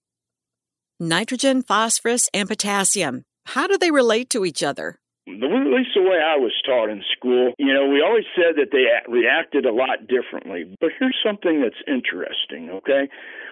Nitrogen, 1.00 1.62
phosphorus, 1.62 2.28
and 2.35 2.49
potassium. 2.49 3.25
How 3.55 3.67
do 3.67 3.78
they 3.78 3.90
relate 3.90 4.28
to 4.31 4.45
each 4.45 4.62
other? 4.62 5.00
at 5.28 5.75
least 5.76 5.90
the 5.95 6.02
way 6.02 6.21
I 6.25 6.37
was 6.37 6.52
taught 6.64 6.88
in 6.88 7.02
school, 7.17 7.52
you 7.59 7.73
know, 7.73 7.87
we 7.87 8.00
always 8.00 8.25
said 8.35 8.57
that 8.57 8.73
they 8.73 8.85
reacted 9.11 9.67
a 9.67 9.73
lot 9.73 10.09
differently. 10.09 10.64
But 10.81 10.90
here's 10.99 11.17
something 11.25 11.61
that's 11.61 11.81
interesting, 11.87 12.71
okay? 12.71 13.09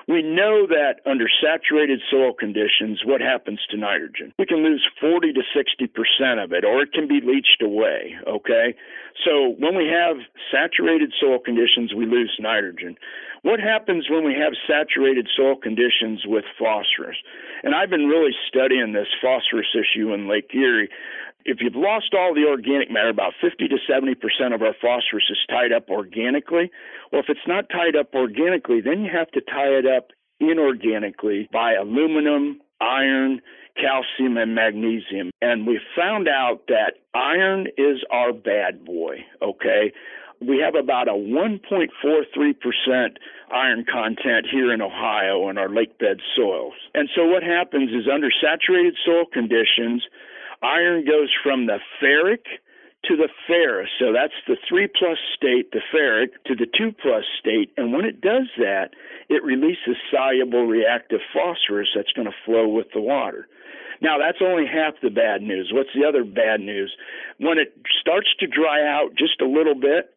We 0.08 0.22
know 0.22 0.66
that 0.68 1.02
under 1.04 1.26
saturated 1.42 2.00
soil 2.08 2.32
conditions, 2.32 3.02
what 3.04 3.20
happens 3.20 3.58
to 3.70 3.76
nitrogen? 3.76 4.32
We 4.38 4.46
can 4.46 4.62
lose 4.62 4.86
40 5.00 5.32
to 5.32 5.42
60% 5.42 6.44
of 6.44 6.52
it, 6.52 6.64
or 6.64 6.82
it 6.82 6.92
can 6.92 7.08
be 7.08 7.20
leached 7.20 7.60
away, 7.60 8.14
okay? 8.26 8.74
So 9.24 9.56
when 9.58 9.74
we 9.76 9.88
have 9.90 10.18
saturated 10.52 11.12
soil 11.18 11.40
conditions, 11.40 11.92
we 11.92 12.06
lose 12.06 12.30
nitrogen. 12.38 12.96
What 13.42 13.58
happens 13.58 14.06
when 14.08 14.24
we 14.24 14.34
have 14.34 14.52
saturated 14.66 15.28
soil 15.36 15.56
conditions 15.56 16.22
with 16.24 16.44
phosphorus? 16.56 17.16
And 17.64 17.74
I've 17.74 17.90
been 17.90 18.06
really 18.06 18.32
studying 18.46 18.92
this 18.92 19.08
phosphorus 19.20 19.74
issue 19.74 20.14
in 20.14 20.28
Lake 20.28 20.50
Erie 20.54 20.88
if 21.46 21.58
you've 21.60 21.76
lost 21.76 22.12
all 22.12 22.34
the 22.34 22.46
organic 22.48 22.90
matter, 22.90 23.08
about 23.08 23.34
50 23.40 23.68
to 23.68 23.78
70 23.88 24.16
percent 24.16 24.52
of 24.52 24.62
our 24.62 24.74
phosphorus 24.74 25.30
is 25.30 25.38
tied 25.48 25.72
up 25.72 25.88
organically. 25.88 26.70
Well, 27.12 27.22
if 27.22 27.28
it's 27.28 27.46
not 27.46 27.70
tied 27.70 27.96
up 27.96 28.14
organically, 28.14 28.80
then 28.80 29.04
you 29.04 29.10
have 29.12 29.30
to 29.30 29.40
tie 29.40 29.78
it 29.78 29.86
up 29.86 30.08
inorganically 30.42 31.50
by 31.50 31.74
aluminum, 31.74 32.60
iron, 32.80 33.40
calcium, 33.76 34.36
and 34.36 34.54
magnesium. 34.54 35.30
And 35.40 35.66
we 35.66 35.80
found 35.96 36.28
out 36.28 36.66
that 36.68 36.94
iron 37.14 37.68
is 37.78 38.04
our 38.10 38.32
bad 38.32 38.84
boy, 38.84 39.24
okay? 39.40 39.92
We 40.40 40.58
have 40.58 40.74
about 40.74 41.08
a 41.08 41.12
1.43% 41.12 43.16
iron 43.52 43.84
content 43.90 44.46
here 44.50 44.72
in 44.72 44.82
Ohio 44.82 45.48
in 45.48 45.56
our 45.56 45.68
lake 45.68 45.98
bed 45.98 46.18
soils. 46.36 46.74
And 46.94 47.08
so 47.14 47.24
what 47.24 47.42
happens 47.42 47.90
is 47.90 48.08
under 48.12 48.30
saturated 48.30 48.96
soil 49.04 49.24
conditions, 49.32 50.04
Iron 50.62 51.04
goes 51.04 51.30
from 51.42 51.66
the 51.66 51.78
ferric 52.02 52.44
to 53.04 53.16
the 53.16 53.28
ferrous. 53.46 53.90
So 53.98 54.12
that's 54.12 54.34
the 54.46 54.56
3 54.68 54.88
plus 54.98 55.18
state, 55.36 55.70
the 55.72 55.82
ferric, 55.94 56.30
to 56.46 56.54
the 56.54 56.66
2 56.66 56.92
plus 57.00 57.24
state. 57.38 57.70
And 57.76 57.92
when 57.92 58.04
it 58.04 58.20
does 58.20 58.48
that, 58.58 58.90
it 59.28 59.42
releases 59.42 59.96
soluble 60.10 60.66
reactive 60.66 61.20
phosphorus 61.32 61.88
that's 61.94 62.12
going 62.12 62.26
to 62.26 62.36
flow 62.44 62.68
with 62.68 62.86
the 62.94 63.00
water. 63.00 63.48
Now, 64.02 64.18
that's 64.18 64.38
only 64.42 64.66
half 64.66 64.94
the 65.02 65.10
bad 65.10 65.40
news. 65.40 65.70
What's 65.72 65.94
the 65.94 66.06
other 66.06 66.24
bad 66.24 66.60
news? 66.60 66.94
When 67.38 67.58
it 67.58 67.72
starts 68.00 68.28
to 68.40 68.46
dry 68.46 68.84
out 68.84 69.14
just 69.16 69.40
a 69.40 69.48
little 69.48 69.74
bit, 69.74 70.12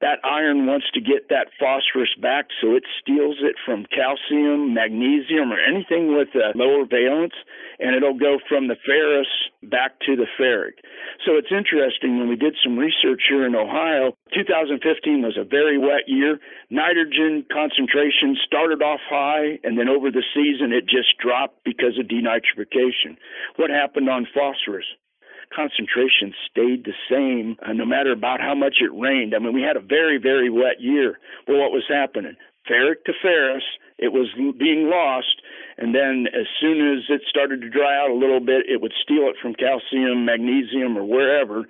that 0.00 0.22
iron 0.22 0.66
wants 0.66 0.86
to 0.94 1.00
get 1.00 1.28
that 1.28 1.50
phosphorus 1.58 2.14
back, 2.22 2.46
so 2.60 2.74
it 2.74 2.84
steals 3.02 3.36
it 3.42 3.56
from 3.66 3.86
calcium, 3.90 4.72
magnesium, 4.72 5.50
or 5.50 5.58
anything 5.58 6.14
with 6.14 6.28
a 6.38 6.56
lower 6.56 6.86
valence, 6.86 7.34
and 7.78 7.96
it'll 7.96 8.18
go 8.18 8.38
from 8.48 8.68
the 8.68 8.76
ferrous 8.86 9.28
back 9.62 9.98
to 10.06 10.14
the 10.14 10.26
ferric. 10.38 10.78
So 11.26 11.34
it's 11.34 11.50
interesting 11.50 12.18
when 12.18 12.28
we 12.28 12.36
did 12.36 12.54
some 12.62 12.78
research 12.78 13.22
here 13.28 13.44
in 13.44 13.56
Ohio, 13.56 14.14
2015 14.34 15.22
was 15.22 15.36
a 15.36 15.44
very 15.44 15.78
wet 15.78 16.06
year. 16.06 16.38
Nitrogen 16.70 17.44
concentration 17.50 18.36
started 18.46 18.82
off 18.82 19.00
high, 19.10 19.58
and 19.64 19.78
then 19.78 19.88
over 19.88 20.10
the 20.10 20.24
season 20.34 20.72
it 20.72 20.86
just 20.86 21.18
dropped 21.18 21.64
because 21.64 21.98
of 21.98 22.06
denitrification. 22.06 23.18
What 23.56 23.70
happened 23.70 24.08
on 24.08 24.28
phosphorus? 24.32 24.86
Concentration 25.54 26.34
stayed 26.50 26.84
the 26.84 26.96
same 27.10 27.56
uh, 27.66 27.72
no 27.72 27.84
matter 27.84 28.12
about 28.12 28.40
how 28.40 28.54
much 28.54 28.76
it 28.80 28.92
rained. 28.94 29.34
I 29.34 29.38
mean, 29.38 29.54
we 29.54 29.62
had 29.62 29.76
a 29.76 29.80
very, 29.80 30.18
very 30.18 30.50
wet 30.50 30.80
year. 30.80 31.18
Well, 31.46 31.58
what 31.58 31.72
was 31.72 31.84
happening? 31.88 32.36
Ferric 32.68 33.04
to 33.06 33.12
ferrous, 33.22 33.64
it 33.98 34.12
was 34.12 34.28
being 34.58 34.90
lost, 34.90 35.42
and 35.78 35.94
then 35.94 36.26
as 36.28 36.46
soon 36.60 36.78
as 36.92 37.04
it 37.08 37.22
started 37.28 37.60
to 37.62 37.70
dry 37.70 37.96
out 37.98 38.10
a 38.10 38.14
little 38.14 38.40
bit, 38.40 38.68
it 38.68 38.80
would 38.80 38.92
steal 39.02 39.28
it 39.28 39.36
from 39.40 39.54
calcium, 39.54 40.24
magnesium, 40.24 40.96
or 40.96 41.04
wherever. 41.04 41.66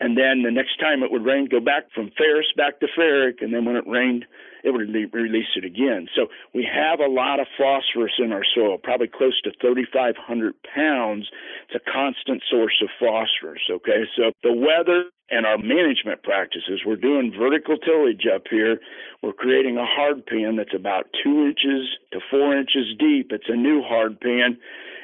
And 0.00 0.16
then 0.16 0.42
the 0.42 0.50
next 0.50 0.78
time 0.78 1.02
it 1.02 1.10
would 1.10 1.24
rain, 1.24 1.48
go 1.50 1.60
back 1.60 1.84
from 1.94 2.10
ferrous 2.16 2.46
back 2.56 2.80
to 2.80 2.86
ferric, 2.98 3.40
and 3.40 3.52
then 3.54 3.64
when 3.64 3.76
it 3.76 3.86
rained, 3.86 4.26
it 4.62 4.70
would 4.70 4.92
release 5.14 5.54
it 5.56 5.64
again. 5.64 6.08
So 6.14 6.26
we 6.52 6.66
have 6.66 7.00
a 7.00 7.08
lot 7.08 7.40
of 7.40 7.46
phosphorus 7.56 8.12
in 8.18 8.32
our 8.32 8.44
soil, 8.54 8.78
probably 8.82 9.08
close 9.08 9.40
to 9.42 9.52
3,500 9.60 10.54
pounds. 10.74 11.28
It's 11.68 11.82
a 11.82 11.90
constant 11.90 12.42
source 12.50 12.82
of 12.82 12.88
phosphorus. 12.98 13.62
Okay, 13.70 14.04
so 14.16 14.32
the 14.42 14.52
weather 14.52 15.04
and 15.30 15.44
our 15.44 15.58
management 15.58 16.22
practices. 16.22 16.82
We're 16.86 16.96
doing 16.96 17.32
vertical 17.36 17.76
tillage 17.78 18.26
up 18.32 18.42
here. 18.48 18.78
We're 19.22 19.32
creating 19.32 19.76
a 19.76 19.84
hard 19.84 20.24
pan 20.26 20.56
that's 20.56 20.74
about 20.74 21.06
two 21.22 21.46
inches 21.46 21.88
to 22.12 22.20
four 22.30 22.56
inches 22.56 22.94
deep. 22.98 23.32
It's 23.32 23.48
a 23.48 23.56
new 23.56 23.82
hard 23.82 24.20
pan. 24.20 24.58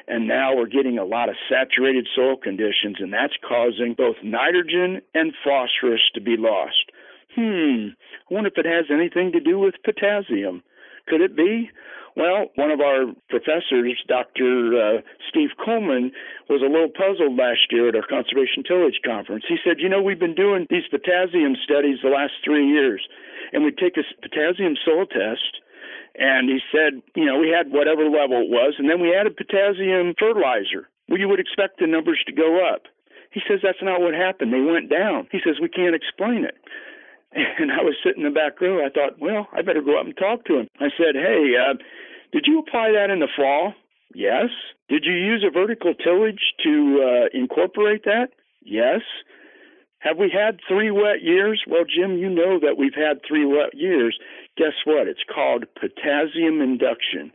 And 0.07 0.27
now 0.27 0.55
we're 0.55 0.67
getting 0.67 0.97
a 0.97 1.05
lot 1.05 1.29
of 1.29 1.35
saturated 1.49 2.07
soil 2.15 2.35
conditions, 2.35 2.97
and 2.99 3.13
that's 3.13 3.33
causing 3.47 3.95
both 3.97 4.17
nitrogen 4.23 5.01
and 5.13 5.33
phosphorus 5.43 6.01
to 6.13 6.21
be 6.21 6.35
lost. 6.37 6.91
Hmm, 7.35 7.95
I 8.29 8.33
wonder 8.33 8.49
if 8.49 8.57
it 8.57 8.65
has 8.65 8.85
anything 8.91 9.31
to 9.31 9.39
do 9.39 9.57
with 9.57 9.75
potassium. 9.83 10.61
Could 11.07 11.21
it 11.21 11.35
be? 11.35 11.69
Well, 12.15 12.51
one 12.55 12.69
of 12.69 12.79
our 12.79 13.09
professors, 13.29 13.97
Dr. 14.07 14.77
Uh, 14.77 15.01
Steve 15.29 15.49
Culman, 15.57 16.11
was 16.47 16.61
a 16.61 16.69
little 16.69 16.89
puzzled 16.93 17.35
last 17.35 17.71
year 17.71 17.89
at 17.89 17.95
our 17.95 18.05
conservation 18.05 18.61
tillage 18.61 19.01
conference. 19.03 19.45
He 19.49 19.57
said, 19.65 19.79
You 19.79 19.89
know, 19.89 20.01
we've 20.01 20.19
been 20.19 20.35
doing 20.35 20.67
these 20.69 20.85
potassium 20.91 21.55
studies 21.63 21.99
the 22.03 22.13
last 22.13 22.33
three 22.45 22.67
years, 22.67 23.01
and 23.51 23.63
we 23.63 23.71
take 23.71 23.97
a 23.97 24.05
potassium 24.21 24.75
soil 24.85 25.07
test. 25.07 25.63
And 26.15 26.49
he 26.49 26.59
said, 26.71 27.01
you 27.15 27.25
know, 27.25 27.39
we 27.39 27.49
had 27.49 27.71
whatever 27.71 28.05
level 28.05 28.45
it 28.45 28.49
was, 28.49 28.75
and 28.77 28.89
then 28.89 29.01
we 29.01 29.15
added 29.15 29.35
potassium 29.35 30.13
fertilizer. 30.19 30.87
Well, 31.09 31.19
you 31.19 31.27
would 31.27 31.39
expect 31.39 31.79
the 31.79 31.87
numbers 31.87 32.21
to 32.27 32.31
go 32.31 32.61
up. 32.65 32.83
He 33.31 33.41
says 33.47 33.59
that's 33.63 33.81
not 33.81 33.99
what 33.99 34.13
happened. 34.13 34.53
They 34.53 34.61
went 34.61 34.89
down. 34.89 35.27
He 35.31 35.39
says 35.43 35.55
we 35.59 35.69
can't 35.69 35.95
explain 35.95 36.45
it. 36.45 36.55
And 37.35 37.71
I 37.71 37.81
was 37.81 37.95
sitting 38.05 38.23
in 38.23 38.31
the 38.31 38.39
back 38.39 38.61
row. 38.61 38.85
I 38.85 38.89
thought, 38.89 39.19
well, 39.19 39.47
I 39.53 39.63
better 39.63 39.81
go 39.81 39.99
up 39.99 40.05
and 40.05 40.15
talk 40.15 40.45
to 40.45 40.59
him. 40.59 40.67
I 40.79 40.89
said, 40.95 41.15
hey, 41.15 41.55
uh, 41.57 41.73
did 42.31 42.45
you 42.45 42.59
apply 42.59 42.91
that 42.91 43.09
in 43.09 43.21
the 43.21 43.27
fall? 43.35 43.73
Yes. 44.13 44.49
Did 44.87 45.03
you 45.05 45.13
use 45.13 45.43
a 45.43 45.49
vertical 45.49 45.95
tillage 45.95 46.53
to 46.63 47.01
uh, 47.01 47.37
incorporate 47.37 48.03
that? 48.05 48.27
Yes. 48.61 49.01
Have 50.03 50.17
we 50.17 50.29
had 50.29 50.59
three 50.67 50.91
wet 50.91 51.21
years? 51.21 51.63
Well, 51.67 51.85
Jim, 51.85 52.17
you 52.17 52.29
know 52.29 52.59
that 52.59 52.77
we've 52.77 52.95
had 52.95 53.21
three 53.27 53.45
wet 53.45 53.73
years. 53.73 54.17
Guess 54.57 54.83
what? 54.85 55.07
It's 55.07 55.23
called 55.33 55.63
potassium 55.79 56.61
induction. 56.61 57.31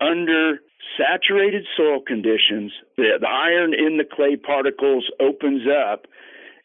Under 0.00 0.60
saturated 0.98 1.64
soil 1.76 2.00
conditions, 2.06 2.72
the, 2.96 3.16
the 3.20 3.28
iron 3.28 3.72
in 3.72 3.96
the 3.96 4.04
clay 4.04 4.36
particles 4.36 5.10
opens 5.20 5.62
up 5.66 6.06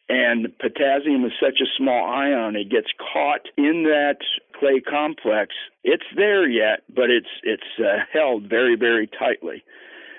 and 0.10 0.47
potassium 0.60 1.23
is 1.25 1.33
such 1.39 1.60
a 1.62 1.67
small 1.77 2.10
ion 2.10 2.55
it 2.55 2.69
gets 2.69 2.88
caught 3.12 3.41
in 3.57 3.83
that 3.83 4.15
clay 4.57 4.79
complex 4.79 5.53
it's 5.83 6.05
there 6.15 6.47
yet 6.47 6.79
but 6.95 7.10
it's 7.10 7.27
it's 7.43 7.75
uh, 7.77 7.99
held 8.13 8.47
very 8.47 8.77
very 8.77 9.05
tightly 9.05 9.62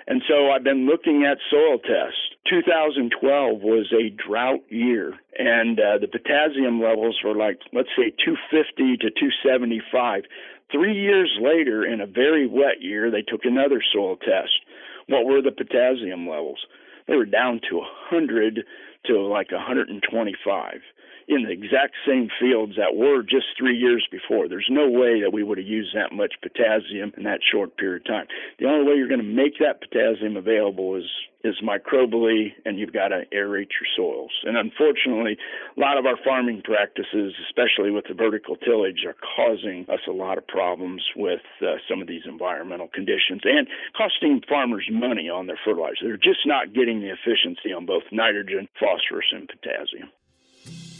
and 0.08 0.22
so 0.26 0.50
I've 0.50 0.64
been 0.64 0.86
looking 0.86 1.24
at 1.30 1.36
soil 1.50 1.78
tests. 1.78 2.27
2012 2.48 3.61
was 3.61 3.92
a 3.92 4.11
drought 4.11 4.61
year, 4.68 5.14
and 5.38 5.78
uh, 5.78 5.98
the 6.00 6.08
potassium 6.08 6.80
levels 6.80 7.20
were 7.24 7.34
like, 7.34 7.58
let's 7.72 7.90
say, 7.96 8.11
250 8.24 8.96
to 8.98 9.11
275. 9.11 10.24
Three 10.70 10.94
years 10.94 11.37
later, 11.40 11.84
in 11.84 12.00
a 12.00 12.06
very 12.06 12.46
wet 12.46 12.80
year, 12.80 13.11
they 13.11 13.22
took 13.22 13.44
another 13.44 13.82
soil 13.92 14.16
test. 14.16 14.61
What 15.08 15.24
were 15.24 15.42
the 15.42 15.52
potassium 15.52 16.28
levels? 16.28 16.58
They 17.06 17.16
were 17.16 17.24
down 17.24 17.61
to 17.70 17.76
100 17.76 18.64
to 19.06 19.20
like 19.20 19.50
125 19.50 20.80
in 21.28 21.44
the 21.44 21.52
exact 21.52 21.94
same 22.06 22.28
fields 22.40 22.74
that 22.76 22.96
were 22.96 23.22
just 23.22 23.46
three 23.58 23.76
years 23.76 24.06
before. 24.10 24.48
There's 24.48 24.68
no 24.70 24.88
way 24.88 25.20
that 25.20 25.32
we 25.32 25.42
would 25.42 25.58
have 25.58 25.66
used 25.66 25.94
that 25.94 26.10
much 26.10 26.34
potassium 26.42 27.12
in 27.16 27.24
that 27.24 27.40
short 27.44 27.76
period 27.76 28.02
of 28.02 28.06
time. 28.06 28.26
The 28.58 28.66
only 28.66 28.88
way 28.88 28.96
you're 28.96 29.08
going 29.08 29.20
to 29.20 29.36
make 29.36 29.58
that 29.60 29.80
potassium 29.80 30.36
available 30.36 30.96
is 30.96 31.04
is 31.44 31.54
microbially, 31.62 32.52
and 32.64 32.78
you've 32.78 32.92
got 32.92 33.08
to 33.08 33.22
aerate 33.32 33.70
your 33.70 33.86
soils. 33.96 34.32
And 34.42 34.56
unfortunately, 34.56 35.38
a 35.76 35.80
lot 35.80 35.96
of 35.96 36.04
our 36.04 36.16
farming 36.24 36.62
practices, 36.64 37.32
especially 37.46 37.92
with 37.92 38.06
the 38.08 38.14
vertical 38.14 38.56
tillage, 38.56 39.06
are 39.06 39.14
causing 39.36 39.86
us 39.88 40.00
a 40.08 40.12
lot 40.12 40.36
of 40.36 40.46
problems 40.48 41.00
with 41.14 41.40
uh, 41.62 41.76
some 41.88 42.02
of 42.02 42.08
these 42.08 42.22
environmental 42.26 42.88
conditions 42.88 43.42
and 43.44 43.68
costing 43.96 44.42
farmers 44.48 44.88
money 44.90 45.28
on 45.30 45.46
their 45.46 45.58
fertilizer. 45.64 46.02
They're 46.02 46.16
just 46.16 46.44
not 46.44 46.74
getting 46.74 47.00
the 47.00 47.14
efficiency 47.14 47.72
on 47.72 47.86
both 47.86 48.02
nitrogen, 48.10 48.68
phosphorus, 48.80 49.30
and 49.30 49.48
potassium. 49.48 50.10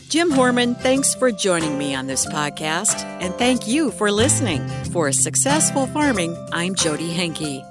Jim 0.09 0.31
Hoorman, 0.31 0.75
thanks 0.81 1.14
for 1.14 1.31
joining 1.31 1.77
me 1.77 1.94
on 1.94 2.07
this 2.07 2.25
podcast, 2.25 3.05
and 3.21 3.35
thank 3.35 3.66
you 3.66 3.90
for 3.90 4.11
listening. 4.11 4.66
For 4.90 5.12
Successful 5.12 5.87
Farming, 5.87 6.35
I'm 6.51 6.75
Jodi 6.75 7.12
Henke. 7.12 7.62